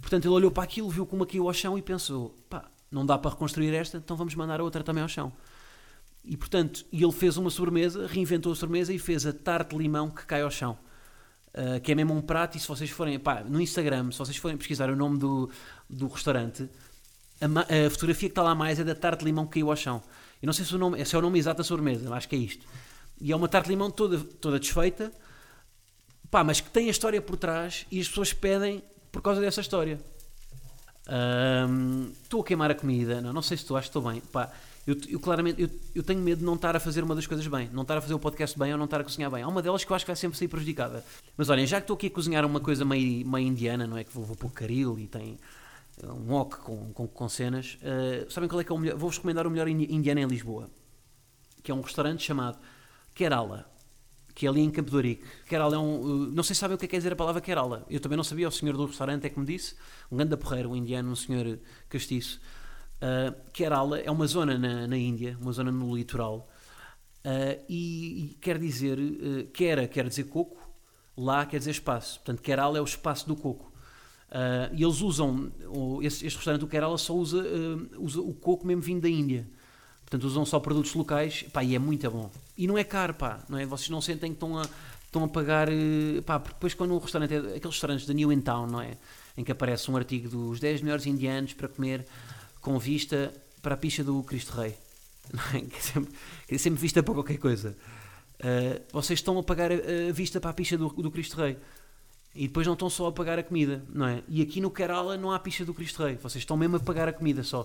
Portanto, 0.00 0.24
ele 0.26 0.34
olhou 0.34 0.50
para 0.50 0.62
aquilo, 0.62 0.88
viu 0.88 1.04
como 1.04 1.26
caiu 1.26 1.46
ao 1.46 1.52
chão 1.52 1.76
e 1.76 1.82
pensou: 1.82 2.38
pá, 2.48 2.70
não 2.90 3.04
dá 3.04 3.18
para 3.18 3.32
reconstruir 3.32 3.74
esta, 3.74 3.98
então 3.98 4.16
vamos 4.16 4.34
mandar 4.34 4.60
a 4.60 4.64
outra 4.64 4.82
também 4.82 5.02
ao 5.02 5.08
chão. 5.08 5.32
E 6.24 6.36
portanto, 6.36 6.84
ele 6.92 7.12
fez 7.12 7.36
uma 7.36 7.50
sobremesa, 7.50 8.06
reinventou 8.06 8.52
a 8.52 8.56
sobremesa 8.56 8.92
e 8.92 8.98
fez 8.98 9.26
a 9.26 9.32
tarte 9.32 9.76
de 9.76 9.82
limão 9.82 10.10
que 10.10 10.24
cai 10.24 10.42
ao 10.42 10.50
chão. 10.50 10.78
Uh, 11.54 11.80
que 11.80 11.90
é 11.90 11.94
mesmo 11.94 12.12
um 12.14 12.20
prato, 12.20 12.56
e 12.56 12.60
se 12.60 12.68
vocês 12.68 12.90
forem, 12.90 13.18
pá, 13.18 13.42
no 13.42 13.60
Instagram, 13.60 14.10
se 14.10 14.18
vocês 14.18 14.36
forem 14.36 14.58
pesquisar 14.58 14.90
o 14.90 14.96
nome 14.96 15.18
do, 15.18 15.50
do 15.88 16.06
restaurante, 16.06 16.68
a, 17.40 17.86
a 17.86 17.90
fotografia 17.90 18.28
que 18.28 18.32
está 18.32 18.42
lá 18.42 18.54
mais 18.54 18.78
é 18.78 18.84
da 18.84 18.94
tarte 18.94 19.20
de 19.20 19.26
limão 19.26 19.46
que 19.46 19.54
caiu 19.54 19.70
ao 19.70 19.76
chão. 19.76 20.02
Eu 20.42 20.46
não 20.46 20.52
sei 20.52 20.64
se, 20.64 20.74
o 20.74 20.78
nome, 20.78 21.04
se 21.04 21.14
é 21.14 21.18
o 21.18 21.22
nome 21.22 21.38
exato 21.38 21.58
da 21.58 21.64
sobremesa, 21.64 22.12
acho 22.14 22.28
que 22.28 22.36
é 22.36 22.38
isto. 22.38 22.66
E 23.20 23.32
é 23.32 23.36
uma 23.36 23.48
tarte 23.48 23.66
de 23.66 23.70
limão 23.70 23.90
toda, 23.90 24.18
toda 24.18 24.58
desfeita, 24.58 25.10
pá, 26.30 26.44
mas 26.44 26.60
que 26.60 26.70
tem 26.70 26.88
a 26.88 26.90
história 26.90 27.20
por 27.20 27.36
trás 27.36 27.86
e 27.90 28.00
as 28.00 28.08
pessoas 28.08 28.32
pedem 28.32 28.82
por 29.10 29.22
causa 29.22 29.40
dessa 29.40 29.60
história. 29.60 29.98
Estou 32.22 32.40
a 32.40 32.44
queimar 32.44 32.70
a 32.70 32.74
comida, 32.74 33.20
não, 33.20 33.32
não 33.32 33.42
sei 33.42 33.56
se 33.56 33.64
tu 33.64 33.76
acho 33.76 33.90
que 33.90 33.96
estou 33.96 34.10
bem. 34.10 34.20
Pá, 34.20 34.52
eu, 34.86 34.96
eu 35.08 35.18
claramente 35.18 35.62
eu, 35.62 35.70
eu, 35.94 36.02
tenho 36.02 36.20
medo 36.20 36.38
de 36.38 36.44
não 36.44 36.54
estar 36.54 36.76
a 36.76 36.80
fazer 36.80 37.02
uma 37.02 37.14
das 37.14 37.26
coisas 37.26 37.46
bem, 37.46 37.70
não 37.72 37.82
estar 37.82 37.96
a 37.96 38.00
fazer 38.00 38.14
o 38.14 38.18
podcast 38.18 38.58
bem 38.58 38.72
ou 38.72 38.78
não 38.78 38.84
estar 38.84 39.00
a 39.00 39.04
cozinhar 39.04 39.30
bem. 39.30 39.42
Há 39.42 39.48
uma 39.48 39.62
delas 39.62 39.84
que 39.84 39.90
eu 39.90 39.96
acho 39.96 40.04
que 40.04 40.10
vai 40.10 40.16
sempre 40.16 40.36
sair 40.36 40.48
prejudicada. 40.48 41.04
Mas 41.36 41.48
olhem, 41.48 41.66
já 41.66 41.78
que 41.78 41.84
estou 41.84 41.94
aqui 41.94 42.08
a 42.08 42.10
cozinhar 42.10 42.44
uma 42.44 42.60
coisa 42.60 42.84
meio, 42.84 43.26
meio 43.26 43.46
indiana, 43.46 43.86
não 43.86 43.96
é? 43.96 44.04
Que 44.04 44.12
vou, 44.12 44.24
vou 44.24 44.36
pôr 44.36 44.50
caril 44.50 44.98
e 44.98 45.06
tem 45.06 45.38
um 46.04 46.32
wok 46.32 46.56
com, 46.58 46.92
com, 46.92 47.06
com 47.06 47.28
cenas. 47.28 47.78
Uh, 47.82 48.30
sabem 48.30 48.48
qual 48.48 48.60
é 48.60 48.64
que 48.64 48.72
é 48.72 48.74
o 48.74 48.78
melhor? 48.78 48.96
Vou-vos 48.96 49.16
recomendar 49.16 49.46
o 49.46 49.50
melhor 49.50 49.68
indiano 49.68 50.20
em 50.20 50.26
Lisboa, 50.26 50.70
que 51.62 51.70
é 51.70 51.74
um 51.74 51.80
restaurante 51.80 52.22
chamado 52.22 52.58
Kerala 53.14 53.76
que 54.36 54.44
é 54.44 54.50
ali 54.50 54.60
em 54.60 54.70
Campo 54.70 54.90
de 54.90 54.96
Ourique. 54.96 55.24
Kerala 55.48 55.76
é 55.76 55.78
um. 55.78 56.26
Não 56.26 56.42
sei 56.42 56.54
se 56.54 56.60
sabem 56.60 56.74
o 56.74 56.78
que 56.78 56.84
é 56.84 56.88
que 56.88 56.90
quer 56.90 56.98
dizer 56.98 57.14
a 57.14 57.16
palavra 57.16 57.40
Kerala. 57.40 57.86
Eu 57.88 57.98
também 57.98 58.18
não 58.18 58.22
sabia, 58.22 58.46
o 58.46 58.52
senhor 58.52 58.76
do 58.76 58.84
restaurante 58.84 59.26
é 59.26 59.30
que 59.30 59.40
me 59.40 59.46
disse. 59.46 59.74
Um 60.12 60.16
grande 60.18 60.36
porreiro, 60.36 60.70
um 60.70 60.76
indiano, 60.76 61.10
um 61.10 61.16
senhor 61.16 61.58
castiço. 61.88 62.38
Uh, 62.96 63.34
Kerala 63.50 63.98
é 63.98 64.10
uma 64.10 64.26
zona 64.26 64.58
na, 64.58 64.86
na 64.86 64.96
Índia, 64.96 65.38
uma 65.40 65.52
zona 65.52 65.72
no 65.72 65.96
litoral. 65.96 66.50
Uh, 67.24 67.64
e, 67.66 68.24
e, 68.24 68.38
quer 68.38 68.58
dizer, 68.58 68.98
uh, 68.98 69.46
Kera 69.54 69.88
quer 69.88 70.06
dizer 70.06 70.24
coco, 70.24 70.70
lá 71.16 71.46
quer 71.46 71.56
dizer 71.56 71.70
espaço. 71.70 72.18
Portanto, 72.18 72.42
Kerala 72.42 72.76
é 72.76 72.80
o 72.82 72.84
espaço 72.84 73.26
do 73.26 73.34
coco. 73.34 73.72
Uh, 74.36 74.68
e 74.74 74.84
eles 74.84 75.00
usam, 75.00 75.50
este, 76.02 76.26
este, 76.26 76.36
restaurante 76.36 76.60
do 76.60 76.66
Kerala 76.66 76.98
só 76.98 77.14
usa, 77.14 77.38
uh, 77.38 78.04
usa 78.04 78.20
o 78.20 78.34
coco 78.34 78.66
mesmo 78.66 78.82
vindo 78.82 79.00
da 79.00 79.08
Índia. 79.08 79.48
Portanto, 80.02 80.24
usam 80.24 80.44
só 80.44 80.60
produtos 80.60 80.92
locais, 80.92 81.44
pá, 81.50 81.64
e 81.64 81.74
é 81.74 81.78
muito 81.78 82.10
bom. 82.10 82.30
E 82.56 82.66
não 82.66 82.76
é 82.76 82.84
caro, 82.84 83.14
pá, 83.14 83.42
não 83.48 83.56
é? 83.56 83.64
Vocês 83.64 83.88
não 83.88 84.02
sentem 84.02 84.30
que 84.30 84.36
estão 84.36 84.58
a, 84.58 84.68
estão 85.06 85.24
a 85.24 85.28
pagar, 85.28 85.68
eh, 85.70 86.20
pá, 86.24 86.38
porque 86.38 86.54
depois 86.54 86.74
quando 86.74 86.92
o 86.94 86.98
restaurante 86.98 87.34
é 87.34 87.38
aqueles 87.38 87.62
restaurantes 87.62 88.06
da 88.06 88.12
New 88.12 88.30
in 88.30 88.40
Town, 88.42 88.66
não 88.66 88.82
é? 88.82 88.98
Em 89.38 89.42
que 89.42 89.50
aparece 89.50 89.90
um 89.90 89.96
artigo 89.96 90.28
dos 90.28 90.60
10 90.60 90.82
melhores 90.82 91.06
indianos 91.06 91.54
para 91.54 91.66
comer 91.66 92.06
com 92.60 92.78
vista 92.78 93.32
para 93.62 93.74
a 93.74 93.76
picha 93.78 94.04
do 94.04 94.22
Cristo 94.22 94.52
Rei. 94.52 94.74
É? 95.54 95.60
Que, 95.60 95.76
é 95.76 95.80
sempre, 95.80 96.12
que 96.46 96.54
é 96.54 96.58
sempre 96.58 96.80
vista 96.80 97.02
para 97.02 97.14
qualquer 97.14 97.38
coisa. 97.38 97.76
Uh, 98.38 98.80
vocês 98.92 99.18
estão 99.18 99.36
a 99.38 99.42
pagar 99.42 99.72
a, 99.72 99.74
a 100.08 100.12
vista 100.12 100.40
para 100.40 100.50
a 100.50 100.54
picha 100.54 100.78
do, 100.78 100.88
do 100.88 101.10
Cristo 101.10 101.36
Rei. 101.36 101.56
E 102.36 102.48
depois 102.48 102.66
não 102.66 102.74
estão 102.74 102.90
só 102.90 103.06
a 103.06 103.12
pagar 103.12 103.38
a 103.38 103.42
comida, 103.42 103.82
não 103.88 104.06
é? 104.06 104.22
E 104.28 104.42
aqui 104.42 104.60
no 104.60 104.70
Kerala 104.70 105.16
não 105.16 105.32
há 105.32 105.38
picha 105.38 105.64
do 105.64 105.72
Cristo 105.72 106.04
Rei. 106.04 106.16
Vocês 106.16 106.42
estão 106.42 106.56
mesmo 106.56 106.76
a 106.76 106.80
pagar 106.80 107.08
a 107.08 107.12
comida 107.12 107.42
só. 107.42 107.62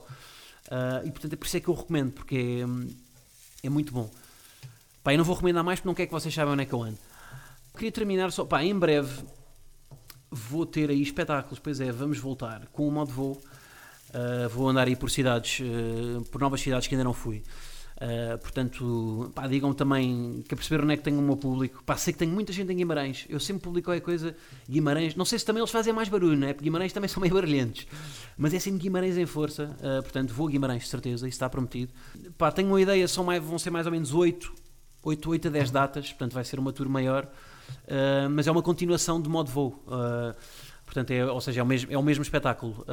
Uh, 0.68 1.06
e 1.06 1.12
portanto 1.12 1.34
é 1.34 1.36
por 1.36 1.46
isso 1.46 1.58
é 1.58 1.60
que 1.60 1.68
eu 1.68 1.74
recomendo, 1.74 2.12
porque 2.12 2.64
é, 3.64 3.68
é 3.68 3.70
muito 3.70 3.92
bom. 3.92 4.10
Pá, 5.04 5.14
eu 5.14 5.18
não 5.18 5.26
vou 5.26 5.36
recomendar 5.36 5.64
mais 5.64 5.80
porque 5.80 5.88
não 5.88 5.96
quero 5.96 6.08
que 6.08 6.14
vocês 6.14 6.34
saibam 6.34 6.54
onde 6.54 6.64
é 6.64 6.66
que 6.66 6.74
eu 6.74 6.82
ando. 6.82 6.98
Queria 7.74 7.92
terminar 7.92 8.32
só, 8.32 8.46
pá, 8.46 8.64
em 8.64 8.78
breve 8.78 9.24
vou 10.32 10.66
ter 10.66 10.90
aí 10.90 11.02
espetáculos, 11.02 11.60
pois 11.60 11.82
é, 11.82 11.92
vamos 11.92 12.18
voltar 12.18 12.66
com 12.68 12.88
o 12.88 12.92
modo 12.92 13.12
voo. 13.12 13.42
Uh, 14.10 14.48
vou 14.50 14.70
andar 14.70 14.88
aí 14.88 14.96
por 14.96 15.10
cidades, 15.10 15.60
uh, 15.60 16.22
por 16.26 16.40
novas 16.40 16.62
cidades 16.62 16.88
que 16.88 16.96
ainda 16.96 17.04
não 17.04 17.14
fui. 17.14 17.44
Uh, 18.02 18.36
portanto, 18.40 19.32
pá, 19.36 19.46
digam 19.46 19.72
também 19.74 20.44
que 20.48 20.56
a 20.56 20.58
perceber 20.58 20.84
onde 20.84 20.94
é 20.94 20.98
que 20.98 21.04
tenho 21.04 21.20
o 21.20 21.22
meu 21.22 21.38
público. 21.38 21.84
Pá, 21.86 21.96
sei 21.96 22.12
que 22.12 22.18
tenho 22.18 22.32
muita 22.32 22.52
gente 22.52 22.74
em 22.74 22.76
Guimarães. 22.76 23.28
Eu 23.30 23.40
sempre 23.40 23.62
publico 23.62 23.86
qualquer 23.86 24.02
coisa. 24.02 24.36
Guimarães, 24.68 25.14
não 25.14 25.24
sei 25.24 25.38
se 25.38 25.46
também 25.46 25.62
eles 25.62 25.70
fazem 25.70 25.94
mais 25.94 26.10
barulho, 26.10 26.36
né? 26.36 26.52
Porque 26.52 26.64
Guimarães 26.64 26.92
também 26.92 27.08
são 27.08 27.22
meio 27.22 27.36
barulhentos. 27.36 27.86
Mas 28.36 28.56
é 28.56 28.60
sempre 28.60 28.80
Guimarães 28.80 29.18
em 29.18 29.28
força. 29.28 29.76
Uh, 29.78 30.02
portanto, 30.02 30.34
vou 30.34 30.48
a 30.48 30.52
Guimarães, 30.52 30.82
de 30.82 30.90
certeza, 30.90 31.28
isso 31.28 31.36
está 31.36 31.48
prometido. 31.48 31.94
Pá, 32.40 32.52
tenho 32.52 32.70
uma 32.70 32.82
ideia, 32.82 33.08
são 33.08 33.24
mais, 33.24 33.44
vão 33.44 33.60
ser 33.60 33.70
mais 33.70 33.86
ou 33.86 33.92
menos 33.92 34.12
8, 34.16 34.52
8, 35.04 35.30
8 35.30 35.48
a 35.48 35.52
10 35.52 35.70
datas. 35.70 36.10
Portanto, 36.10 36.34
vai 36.34 36.44
ser 36.44 36.58
uma 36.58 36.74
tour 36.74 36.90
maior. 36.90 37.26
Uh, 37.84 38.28
mas 38.32 38.48
é 38.48 38.52
uma 38.52 38.64
continuação 38.64 39.22
de 39.22 39.30
modo 39.30 39.52
voo. 39.52 39.86
portanto, 40.86 41.12
é, 41.12 41.24
ou 41.24 41.40
seja, 41.40 41.60
é 41.60 41.64
o 41.64 41.68
mesmo, 41.68 41.94
é 41.94 41.98
o 42.00 42.02
mesmo 42.02 42.24
espetáculo 42.24 42.84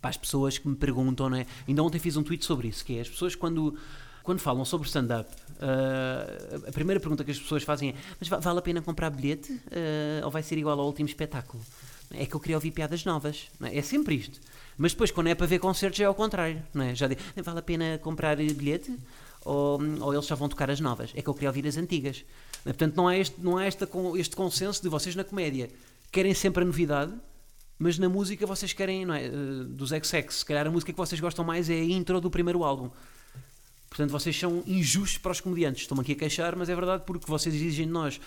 para 0.00 0.10
as 0.10 0.16
pessoas 0.16 0.58
que 0.58 0.68
me 0.68 0.76
perguntam, 0.76 1.28
né? 1.28 1.46
ainda 1.66 1.82
ontem 1.82 1.98
fiz 1.98 2.16
um 2.16 2.22
tweet 2.22 2.44
sobre 2.44 2.68
isso, 2.68 2.84
que 2.84 2.96
é 2.96 3.00
as 3.00 3.08
pessoas 3.08 3.34
quando, 3.34 3.76
quando 4.22 4.38
falam 4.38 4.64
sobre 4.64 4.86
stand-up, 4.86 5.30
uh, 5.54 6.68
a 6.68 6.72
primeira 6.72 7.00
pergunta 7.00 7.24
que 7.24 7.30
as 7.30 7.38
pessoas 7.38 7.62
fazem 7.62 7.90
é 7.90 7.94
mas 8.20 8.28
vale 8.28 8.58
a 8.58 8.62
pena 8.62 8.80
comprar 8.80 9.10
bilhete 9.10 9.52
uh, 9.52 10.24
ou 10.24 10.30
vai 10.30 10.42
ser 10.42 10.56
igual 10.58 10.78
ao 10.78 10.86
último 10.86 11.08
espetáculo? 11.08 11.62
É 12.10 12.24
que 12.24 12.34
eu 12.34 12.40
queria 12.40 12.56
ouvir 12.56 12.70
piadas 12.70 13.04
novas, 13.04 13.48
é? 13.62 13.78
é? 13.78 13.82
sempre 13.82 14.14
isto. 14.14 14.40
Mas 14.78 14.92
depois, 14.92 15.10
quando 15.10 15.26
é 15.26 15.34
para 15.34 15.46
ver 15.46 15.58
concertos, 15.58 16.00
é 16.00 16.04
ao 16.04 16.14
contrário. 16.14 16.62
Não 16.72 16.84
é? 16.84 16.94
Já 16.94 17.06
digo, 17.06 17.20
vale 17.42 17.58
a 17.58 17.62
pena 17.62 17.98
comprar 17.98 18.36
bilhete 18.36 18.96
ou, 19.44 19.78
ou 20.00 20.14
eles 20.14 20.26
já 20.26 20.34
vão 20.34 20.48
tocar 20.48 20.70
as 20.70 20.80
novas? 20.80 21.10
É 21.14 21.20
que 21.20 21.28
eu 21.28 21.34
queria 21.34 21.50
ouvir 21.50 21.66
as 21.66 21.76
antigas. 21.76 22.24
Portanto, 22.64 22.96
não 22.96 23.08
há, 23.08 23.16
este, 23.16 23.38
não 23.40 23.58
há 23.58 23.66
esta, 23.66 23.88
este 24.16 24.36
consenso 24.36 24.82
de 24.82 24.88
vocês 24.88 25.14
na 25.14 25.24
comédia 25.24 25.68
querem 26.10 26.32
sempre 26.32 26.62
a 26.62 26.66
novidade 26.66 27.12
mas 27.78 27.98
na 27.98 28.08
música 28.08 28.46
vocês 28.46 28.72
querem, 28.72 29.06
não 29.06 29.14
é? 29.14 29.26
Eh, 29.26 29.30
dos 29.68 29.90
XX, 29.90 30.34
se 30.34 30.44
calhar 30.44 30.66
a 30.66 30.70
música 30.70 30.92
que 30.92 30.98
vocês 30.98 31.20
gostam 31.20 31.44
mais 31.44 31.70
é 31.70 31.74
a 31.74 31.84
intro 31.84 32.20
do 32.20 32.30
primeiro 32.30 32.64
álbum. 32.64 32.90
Portanto, 33.88 34.10
vocês 34.10 34.38
são 34.38 34.62
injustos 34.66 35.18
para 35.18 35.32
os 35.32 35.40
comediantes. 35.40 35.82
Estou-me 35.82 36.02
aqui 36.02 36.12
a 36.12 36.16
queixar, 36.16 36.54
mas 36.56 36.68
é 36.68 36.74
verdade 36.74 37.04
porque 37.06 37.26
vocês 37.26 37.54
exigem 37.54 37.86
de 37.86 37.92
nós 37.92 38.20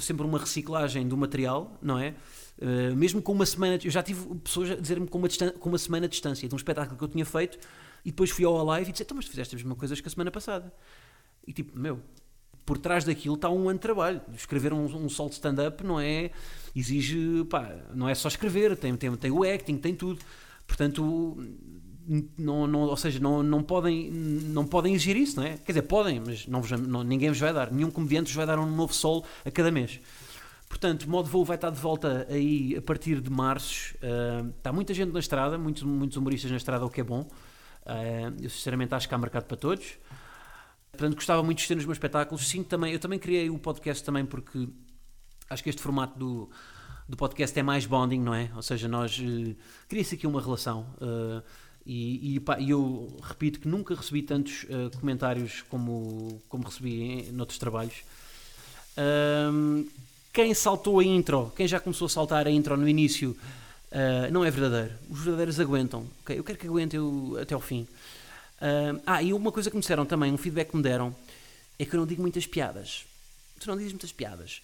sempre 0.00 0.26
uma 0.26 0.38
reciclagem 0.38 1.08
do 1.08 1.16
material, 1.16 1.78
não 1.80 1.98
é? 1.98 2.14
Uh, 2.58 2.94
mesmo 2.94 3.22
com 3.22 3.32
uma 3.32 3.46
semana, 3.46 3.78
eu 3.82 3.90
já 3.90 4.02
tive 4.02 4.34
pessoas 4.40 4.72
a 4.72 4.74
dizer-me 4.74 5.06
com 5.06 5.18
uma, 5.18 5.28
com 5.58 5.68
uma 5.68 5.78
semana 5.78 6.06
de 6.06 6.12
distância 6.12 6.48
de 6.48 6.54
um 6.54 6.58
espetáculo 6.58 6.98
que 6.98 7.04
eu 7.04 7.08
tinha 7.08 7.24
feito 7.24 7.58
e 8.04 8.10
depois 8.10 8.30
fui 8.30 8.44
ao 8.44 8.62
live 8.64 8.88
e 8.88 8.92
disse: 8.92 9.02
Então, 9.02 9.16
mas 9.16 9.26
fizeste 9.26 9.54
as 9.54 9.62
mesmas 9.62 9.78
coisas 9.78 10.00
que 10.00 10.08
a 10.08 10.10
semana 10.10 10.30
passada. 10.30 10.72
E 11.46 11.52
tipo, 11.52 11.78
meu, 11.78 12.00
por 12.68 12.76
trás 12.76 13.02
daquilo 13.02 13.34
está 13.34 13.48
um 13.48 13.70
ano 13.70 13.78
de 13.78 13.80
trabalho. 13.80 14.20
Escrever 14.36 14.74
um, 14.74 14.84
um 14.84 15.08
solo 15.08 15.30
stand-up 15.30 15.82
não 15.82 15.98
é. 15.98 16.30
exige. 16.76 17.42
pá, 17.48 17.74
não 17.94 18.06
é 18.06 18.14
só 18.14 18.28
escrever, 18.28 18.76
tem, 18.76 18.94
tem, 18.94 19.10
tem 19.16 19.30
o 19.30 19.42
acting, 19.42 19.78
tem 19.78 19.94
tudo. 19.94 20.20
Portanto, 20.66 21.34
não, 22.36 22.66
não, 22.66 22.80
ou 22.80 22.96
seja, 22.98 23.18
não, 23.20 23.42
não, 23.42 23.62
podem, 23.62 24.10
não 24.10 24.66
podem 24.66 24.92
exigir 24.92 25.16
isso, 25.16 25.36
não 25.36 25.46
é? 25.46 25.56
Quer 25.56 25.72
dizer, 25.72 25.82
podem, 25.82 26.20
mas 26.20 26.46
não, 26.46 26.60
não, 26.60 27.02
ninguém 27.02 27.30
vos 27.30 27.40
vai 27.40 27.54
dar. 27.54 27.72
Nenhum 27.72 27.90
comediante 27.90 28.26
vos 28.26 28.34
vai 28.34 28.44
dar 28.44 28.58
um 28.58 28.70
novo 28.70 28.92
solo 28.92 29.24
a 29.46 29.50
cada 29.50 29.70
mês. 29.70 29.98
Portanto, 30.68 31.04
o 31.04 31.10
modo 31.10 31.26
voo 31.26 31.46
vai 31.46 31.56
estar 31.56 31.70
de 31.70 31.80
volta 31.80 32.26
aí 32.28 32.76
a 32.76 32.82
partir 32.82 33.22
de 33.22 33.30
março. 33.30 33.94
Uh, 33.94 34.50
está 34.58 34.70
muita 34.70 34.92
gente 34.92 35.10
na 35.10 35.20
estrada, 35.20 35.56
muitos, 35.56 35.84
muitos 35.84 36.18
humoristas 36.18 36.50
na 36.50 36.58
estrada, 36.58 36.84
o 36.84 36.90
que 36.90 37.00
é 37.00 37.04
bom. 37.04 37.22
Uh, 37.22 38.36
eu 38.42 38.50
sinceramente 38.50 38.94
acho 38.94 39.08
que 39.08 39.14
há 39.14 39.16
mercado 39.16 39.44
para 39.44 39.56
todos. 39.56 39.98
Portanto, 40.92 41.14
gostava 41.14 41.42
muito 41.42 41.58
de 41.58 41.68
ter 41.68 41.74
nos 41.74 41.84
meus 41.84 41.96
espetáculos. 41.96 42.46
Sim, 42.46 42.62
também, 42.62 42.92
eu 42.92 42.98
também 42.98 43.18
criei 43.18 43.50
o 43.50 43.58
podcast 43.58 44.02
também 44.02 44.24
porque 44.24 44.68
acho 45.48 45.62
que 45.62 45.70
este 45.70 45.80
formato 45.80 46.18
do, 46.18 46.50
do 47.08 47.16
podcast 47.16 47.58
é 47.58 47.62
mais 47.62 47.86
bonding, 47.86 48.20
não 48.20 48.34
é? 48.34 48.50
Ou 48.54 48.62
seja, 48.62 48.88
nós 48.88 49.18
uh, 49.18 49.56
cria-se 49.88 50.14
aqui 50.14 50.26
uma 50.26 50.40
relação. 50.40 50.86
Uh, 51.00 51.42
e, 51.86 52.34
e 52.34 52.40
pá, 52.40 52.60
eu 52.60 53.16
repito 53.22 53.60
que 53.60 53.68
nunca 53.68 53.94
recebi 53.94 54.22
tantos 54.22 54.64
uh, 54.64 54.90
comentários 54.98 55.62
como, 55.70 56.42
como 56.48 56.64
recebi 56.64 57.02
em, 57.02 57.32
noutros 57.32 57.58
trabalhos. 57.58 58.02
quem 60.32 60.52
saltou 60.52 61.00
a 61.00 61.04
intro, 61.04 61.52
quem 61.56 61.66
já 61.66 61.80
começou 61.80 62.06
a 62.06 62.08
saltar 62.10 62.46
a 62.46 62.50
intro 62.50 62.76
no 62.76 62.88
início, 62.88 63.36
uh, 63.92 64.32
não 64.32 64.44
é 64.44 64.50
verdadeiro. 64.50 64.94
Os 65.08 65.20
verdadeiros 65.20 65.58
aguentam. 65.60 66.06
Okay? 66.22 66.38
Eu 66.38 66.44
quero 66.44 66.58
que 66.58 66.66
aguentem 66.66 67.00
até 67.40 67.54
ao 67.54 67.60
fim. 67.60 67.86
Uh, 68.60 69.00
ah, 69.06 69.22
e 69.22 69.32
uma 69.32 69.52
coisa 69.52 69.70
que 69.70 69.76
me 69.76 69.80
disseram 69.80 70.04
também, 70.04 70.32
um 70.32 70.36
feedback 70.36 70.70
que 70.70 70.76
me 70.76 70.82
deram, 70.82 71.14
é 71.78 71.84
que 71.84 71.94
eu 71.94 72.00
não 72.00 72.06
digo 72.06 72.20
muitas 72.20 72.46
piadas. 72.46 73.04
Tu 73.60 73.68
não 73.68 73.76
dizes 73.76 73.92
muitas 73.92 74.12
piadas. 74.12 74.60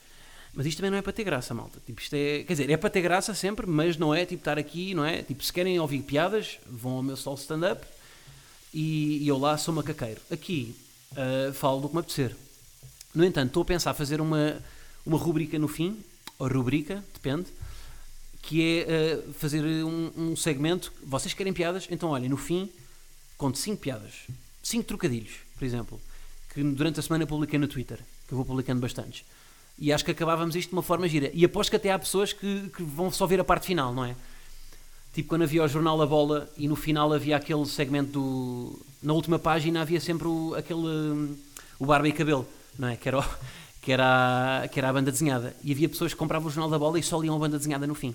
Mas 0.52 0.66
isto 0.66 0.78
também 0.78 0.90
não 0.90 0.98
é 0.98 1.02
para 1.02 1.12
ter 1.12 1.24
graça, 1.24 1.52
malta. 1.52 1.80
Tipo, 1.84 2.00
isto 2.00 2.14
é, 2.14 2.44
quer 2.44 2.52
dizer, 2.52 2.70
é 2.70 2.76
para 2.76 2.90
ter 2.90 3.02
graça 3.02 3.34
sempre, 3.34 3.66
mas 3.66 3.96
não 3.96 4.14
é 4.14 4.24
tipo 4.24 4.40
estar 4.40 4.58
aqui, 4.58 4.94
não 4.94 5.04
é? 5.04 5.22
Tipo, 5.22 5.42
se 5.44 5.52
querem 5.52 5.78
ouvir 5.80 6.02
piadas, 6.02 6.58
vão 6.66 6.92
ao 6.92 7.02
meu 7.02 7.16
solo 7.16 7.36
stand-up 7.36 7.84
e, 8.72 9.18
e, 9.22 9.28
eu 9.28 9.36
lá 9.36 9.58
sou 9.58 9.74
macaqueiro. 9.74 10.20
Aqui 10.30 10.74
uh, 11.12 11.52
falo 11.52 11.80
do 11.80 11.88
que 11.88 11.94
me 11.94 12.00
apetecer. 12.00 12.36
No 13.12 13.24
entanto, 13.24 13.48
estou 13.48 13.62
a 13.62 13.66
pensar 13.66 13.94
fazer 13.94 14.20
uma, 14.20 14.56
uma 15.04 15.18
rubrica 15.18 15.58
no 15.58 15.66
fim, 15.66 15.98
ou 16.38 16.48
rubrica, 16.48 17.02
depende, 17.12 17.46
que 18.42 18.84
é 18.86 19.16
uh, 19.16 19.32
fazer 19.34 19.64
um, 19.84 20.12
um 20.16 20.36
segmento. 20.36 20.92
Vocês 21.04 21.34
querem 21.34 21.52
piadas? 21.52 21.88
Então, 21.90 22.10
olhem, 22.10 22.28
no 22.28 22.36
fim 22.36 22.70
conto 23.44 23.58
5 23.58 23.78
piadas, 23.78 24.12
5 24.62 24.84
trocadilhos, 24.84 25.32
por 25.58 25.66
exemplo, 25.66 26.00
que 26.48 26.62
durante 26.62 26.98
a 26.98 27.02
semana 27.02 27.26
publiquei 27.26 27.58
no 27.58 27.68
Twitter, 27.68 27.98
que 28.26 28.32
eu 28.32 28.36
vou 28.36 28.44
publicando 28.46 28.80
bastantes. 28.80 29.22
E 29.78 29.92
acho 29.92 30.02
que 30.02 30.12
acabávamos 30.12 30.56
isto 30.56 30.70
de 30.70 30.74
uma 30.74 30.82
forma 30.82 31.06
gira. 31.06 31.30
E 31.34 31.44
aposto 31.44 31.68
que 31.68 31.76
até 31.76 31.92
há 31.92 31.98
pessoas 31.98 32.32
que, 32.32 32.70
que 32.74 32.82
vão 32.82 33.12
só 33.12 33.26
ver 33.26 33.38
a 33.38 33.44
parte 33.44 33.66
final, 33.66 33.92
não 33.92 34.02
é? 34.02 34.16
Tipo 35.12 35.28
quando 35.28 35.42
havia 35.42 35.62
o 35.62 35.68
jornal 35.68 36.00
A 36.00 36.06
Bola 36.06 36.48
e 36.56 36.66
no 36.66 36.74
final 36.74 37.12
havia 37.12 37.36
aquele 37.36 37.66
segmento 37.66 38.12
do. 38.12 38.80
Na 39.02 39.12
última 39.12 39.38
página 39.38 39.82
havia 39.82 40.00
sempre 40.00 40.26
o, 40.26 40.54
aquele. 40.56 40.80
Hum, 40.80 41.36
o 41.78 41.84
Barba 41.84 42.08
e 42.08 42.12
Cabelo, 42.12 42.48
não 42.78 42.88
é? 42.88 42.96
Que 42.96 43.08
era, 43.08 43.18
o, 43.18 43.24
que, 43.82 43.92
era, 43.92 44.62
a, 44.62 44.68
que 44.68 44.78
era 44.78 44.88
a 44.88 44.92
banda 44.92 45.12
desenhada. 45.12 45.54
E 45.62 45.70
havia 45.70 45.88
pessoas 45.88 46.14
que 46.14 46.18
compravam 46.18 46.48
o 46.48 46.50
jornal 46.50 46.70
da 46.70 46.78
bola 46.78 46.98
e 46.98 47.02
só 47.02 47.20
liam 47.20 47.36
a 47.36 47.38
banda 47.38 47.58
desenhada 47.58 47.86
no 47.86 47.94
fim. 47.94 48.14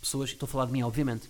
Pessoas, 0.00 0.30
estou 0.30 0.48
a 0.48 0.50
falar 0.50 0.66
de 0.66 0.72
mim, 0.72 0.82
obviamente 0.82 1.28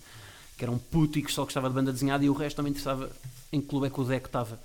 que 0.57 0.63
era 0.63 0.71
um 0.71 0.77
puto 0.77 1.19
e 1.19 1.21
que 1.21 1.31
só 1.31 1.43
gostava 1.43 1.69
de 1.69 1.75
banda 1.75 1.91
desenhada 1.91 2.23
e 2.23 2.29
o 2.29 2.33
resto 2.33 2.61
me 2.63 2.69
interessava 2.69 3.11
em 3.51 3.61
que 3.61 3.67
clube 3.67 3.87
é 3.87 3.89
que 3.89 3.99
o 3.99 4.03
Deco 4.03 4.27
estava. 4.27 4.59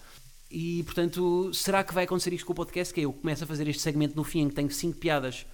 E 0.51 0.83
portanto, 0.83 1.51
será 1.55 1.85
que 1.85 1.95
vai 1.95 2.05
acontecer 2.05 2.33
isto 2.33 2.45
com 2.45 2.53
o 2.53 2.57
podcast? 2.57 2.93
Que 2.93 3.01
é 3.01 3.05
eu 3.05 3.13
começo 3.13 3.45
a 3.45 3.47
fazer 3.47 3.69
este 3.69 3.83
segmento 3.83 4.17
no 4.17 4.25
fim 4.25 4.41
em 4.41 4.49
que 4.49 4.55
tenho 4.55 4.71
5 4.71 4.99
piadas 4.99 5.47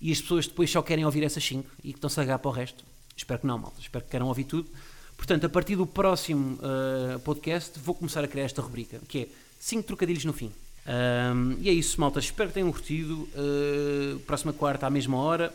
e 0.00 0.10
as 0.10 0.20
pessoas 0.20 0.46
depois 0.46 0.70
só 0.70 0.82
querem 0.82 1.04
ouvir 1.04 1.22
essas 1.22 1.44
5 1.44 1.68
e 1.84 1.92
que 1.92 1.98
estão-se 1.98 2.18
a 2.18 2.22
agarrar 2.22 2.38
para 2.38 2.48
o 2.48 2.52
resto? 2.52 2.84
Espero 3.16 3.40
que 3.40 3.46
não, 3.46 3.58
malta. 3.58 3.80
Espero 3.80 4.04
que 4.04 4.10
queiram 4.10 4.26
ouvir 4.26 4.44
tudo. 4.44 4.68
Portanto, 5.16 5.44
a 5.44 5.48
partir 5.48 5.76
do 5.76 5.86
próximo 5.86 6.58
uh, 6.58 7.20
podcast, 7.20 7.78
vou 7.78 7.94
começar 7.94 8.24
a 8.24 8.28
criar 8.28 8.44
esta 8.44 8.62
rubrica, 8.62 9.00
que 9.06 9.18
é 9.18 9.28
5 9.58 9.82
trocadilhos 9.84 10.24
no 10.24 10.32
fim. 10.32 10.50
Um, 10.86 11.56
e 11.60 11.68
é 11.68 11.72
isso, 11.72 12.00
malta. 12.00 12.18
Espero 12.18 12.48
que 12.48 12.54
tenham 12.54 12.72
curtido. 12.72 13.28
Uh, 13.34 14.18
próxima 14.20 14.52
quarta, 14.52 14.86
à 14.86 14.90
mesma 14.90 15.18
hora. 15.18 15.54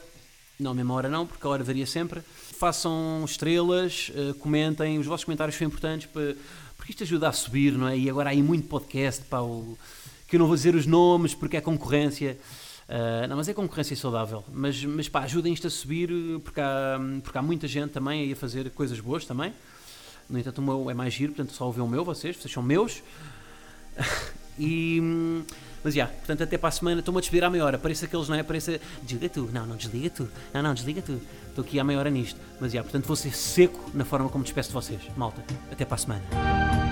Não, 0.59 0.73
mesma 0.73 0.93
hora 0.93 1.09
não, 1.09 1.27
porque 1.27 1.45
a 1.45 1.49
hora 1.49 1.63
varia 1.63 1.85
sempre 1.85 2.21
façam 2.55 3.23
estrelas, 3.25 4.11
uh, 4.15 4.33
comentem, 4.35 4.97
os 4.97 5.05
vossos 5.05 5.25
comentários 5.25 5.57
são 5.57 5.67
importantes 5.67 6.07
para, 6.07 6.35
porque 6.77 6.91
isto 6.91 7.03
ajuda 7.03 7.29
a 7.29 7.31
subir, 7.31 7.73
não 7.73 7.87
é? 7.87 7.97
E 7.97 8.09
agora 8.09 8.29
há 8.29 8.31
aí 8.31 8.41
muito 8.41 8.67
podcast, 8.67 9.23
pá, 9.25 9.41
o, 9.41 9.77
que 10.27 10.35
eu 10.35 10.39
não 10.39 10.47
vou 10.47 10.55
dizer 10.55 10.73
os 10.73 10.85
nomes 10.85 11.33
porque 11.33 11.57
é 11.57 11.61
concorrência. 11.61 12.37
Uh, 12.87 13.27
não, 13.27 13.35
mas 13.37 13.47
é 13.47 13.53
concorrência 13.53 13.95
saudável. 13.95 14.43
Mas, 14.51 14.83
mas 14.85 15.09
pá, 15.09 15.21
ajudem 15.21 15.53
isto 15.53 15.67
a 15.67 15.69
subir 15.69 16.09
porque 16.43 16.61
há, 16.61 16.99
porque 17.23 17.37
há 17.37 17.41
muita 17.41 17.67
gente 17.67 17.91
também 17.91 18.21
aí 18.21 18.31
a 18.31 18.35
fazer 18.35 18.69
coisas 18.71 18.99
boas 18.99 19.25
também. 19.25 19.53
No 20.29 20.39
entanto, 20.39 20.59
o 20.59 20.61
meu 20.61 20.89
é 20.89 20.93
mais 20.93 21.13
giro, 21.13 21.33
portanto 21.33 21.55
só 21.55 21.65
ouvir 21.65 21.81
o 21.81 21.87
meu, 21.87 22.03
vocês, 22.03 22.37
vocês 22.37 22.51
são 22.51 22.63
meus. 22.63 23.03
e. 24.57 25.43
Mas 25.83 25.93
já, 25.93 26.05
yeah, 26.05 26.17
portanto, 26.17 26.41
até 26.41 26.57
para 26.57 26.69
a 26.69 26.71
semana 26.71 26.99
estou-me 26.99 27.19
a 27.19 27.21
despedir 27.21 27.43
à 27.43 27.49
meia 27.49 27.63
hora. 27.63 27.77
Parece 27.77 28.05
aqueles, 28.05 28.27
não 28.27 28.35
é? 28.35 28.43
Parece. 28.43 28.81
Desliga 29.03 29.29
tu, 29.29 29.49
não, 29.53 29.65
não 29.67 29.75
desliga 29.75 30.09
tu, 30.09 30.27
não, 30.53 30.61
não, 30.63 30.73
desliga 30.73 31.01
tu. 31.01 31.21
Estou 31.49 31.63
aqui 31.63 31.79
à 31.79 31.83
meia 31.83 31.99
hora 31.99 32.09
nisto. 32.09 32.39
Mas 32.59 32.71
já, 32.71 32.77
yeah, 32.77 32.83
portanto, 32.83 33.05
vou 33.05 33.15
ser 33.15 33.35
seco 33.35 33.91
na 33.93 34.03
forma 34.03 34.29
como 34.29 34.43
despeço 34.43 34.69
de 34.69 34.73
vocês. 34.73 35.01
Malta, 35.15 35.43
até 35.71 35.85
para 35.85 35.95
a 35.95 35.97
semana. 35.97 36.84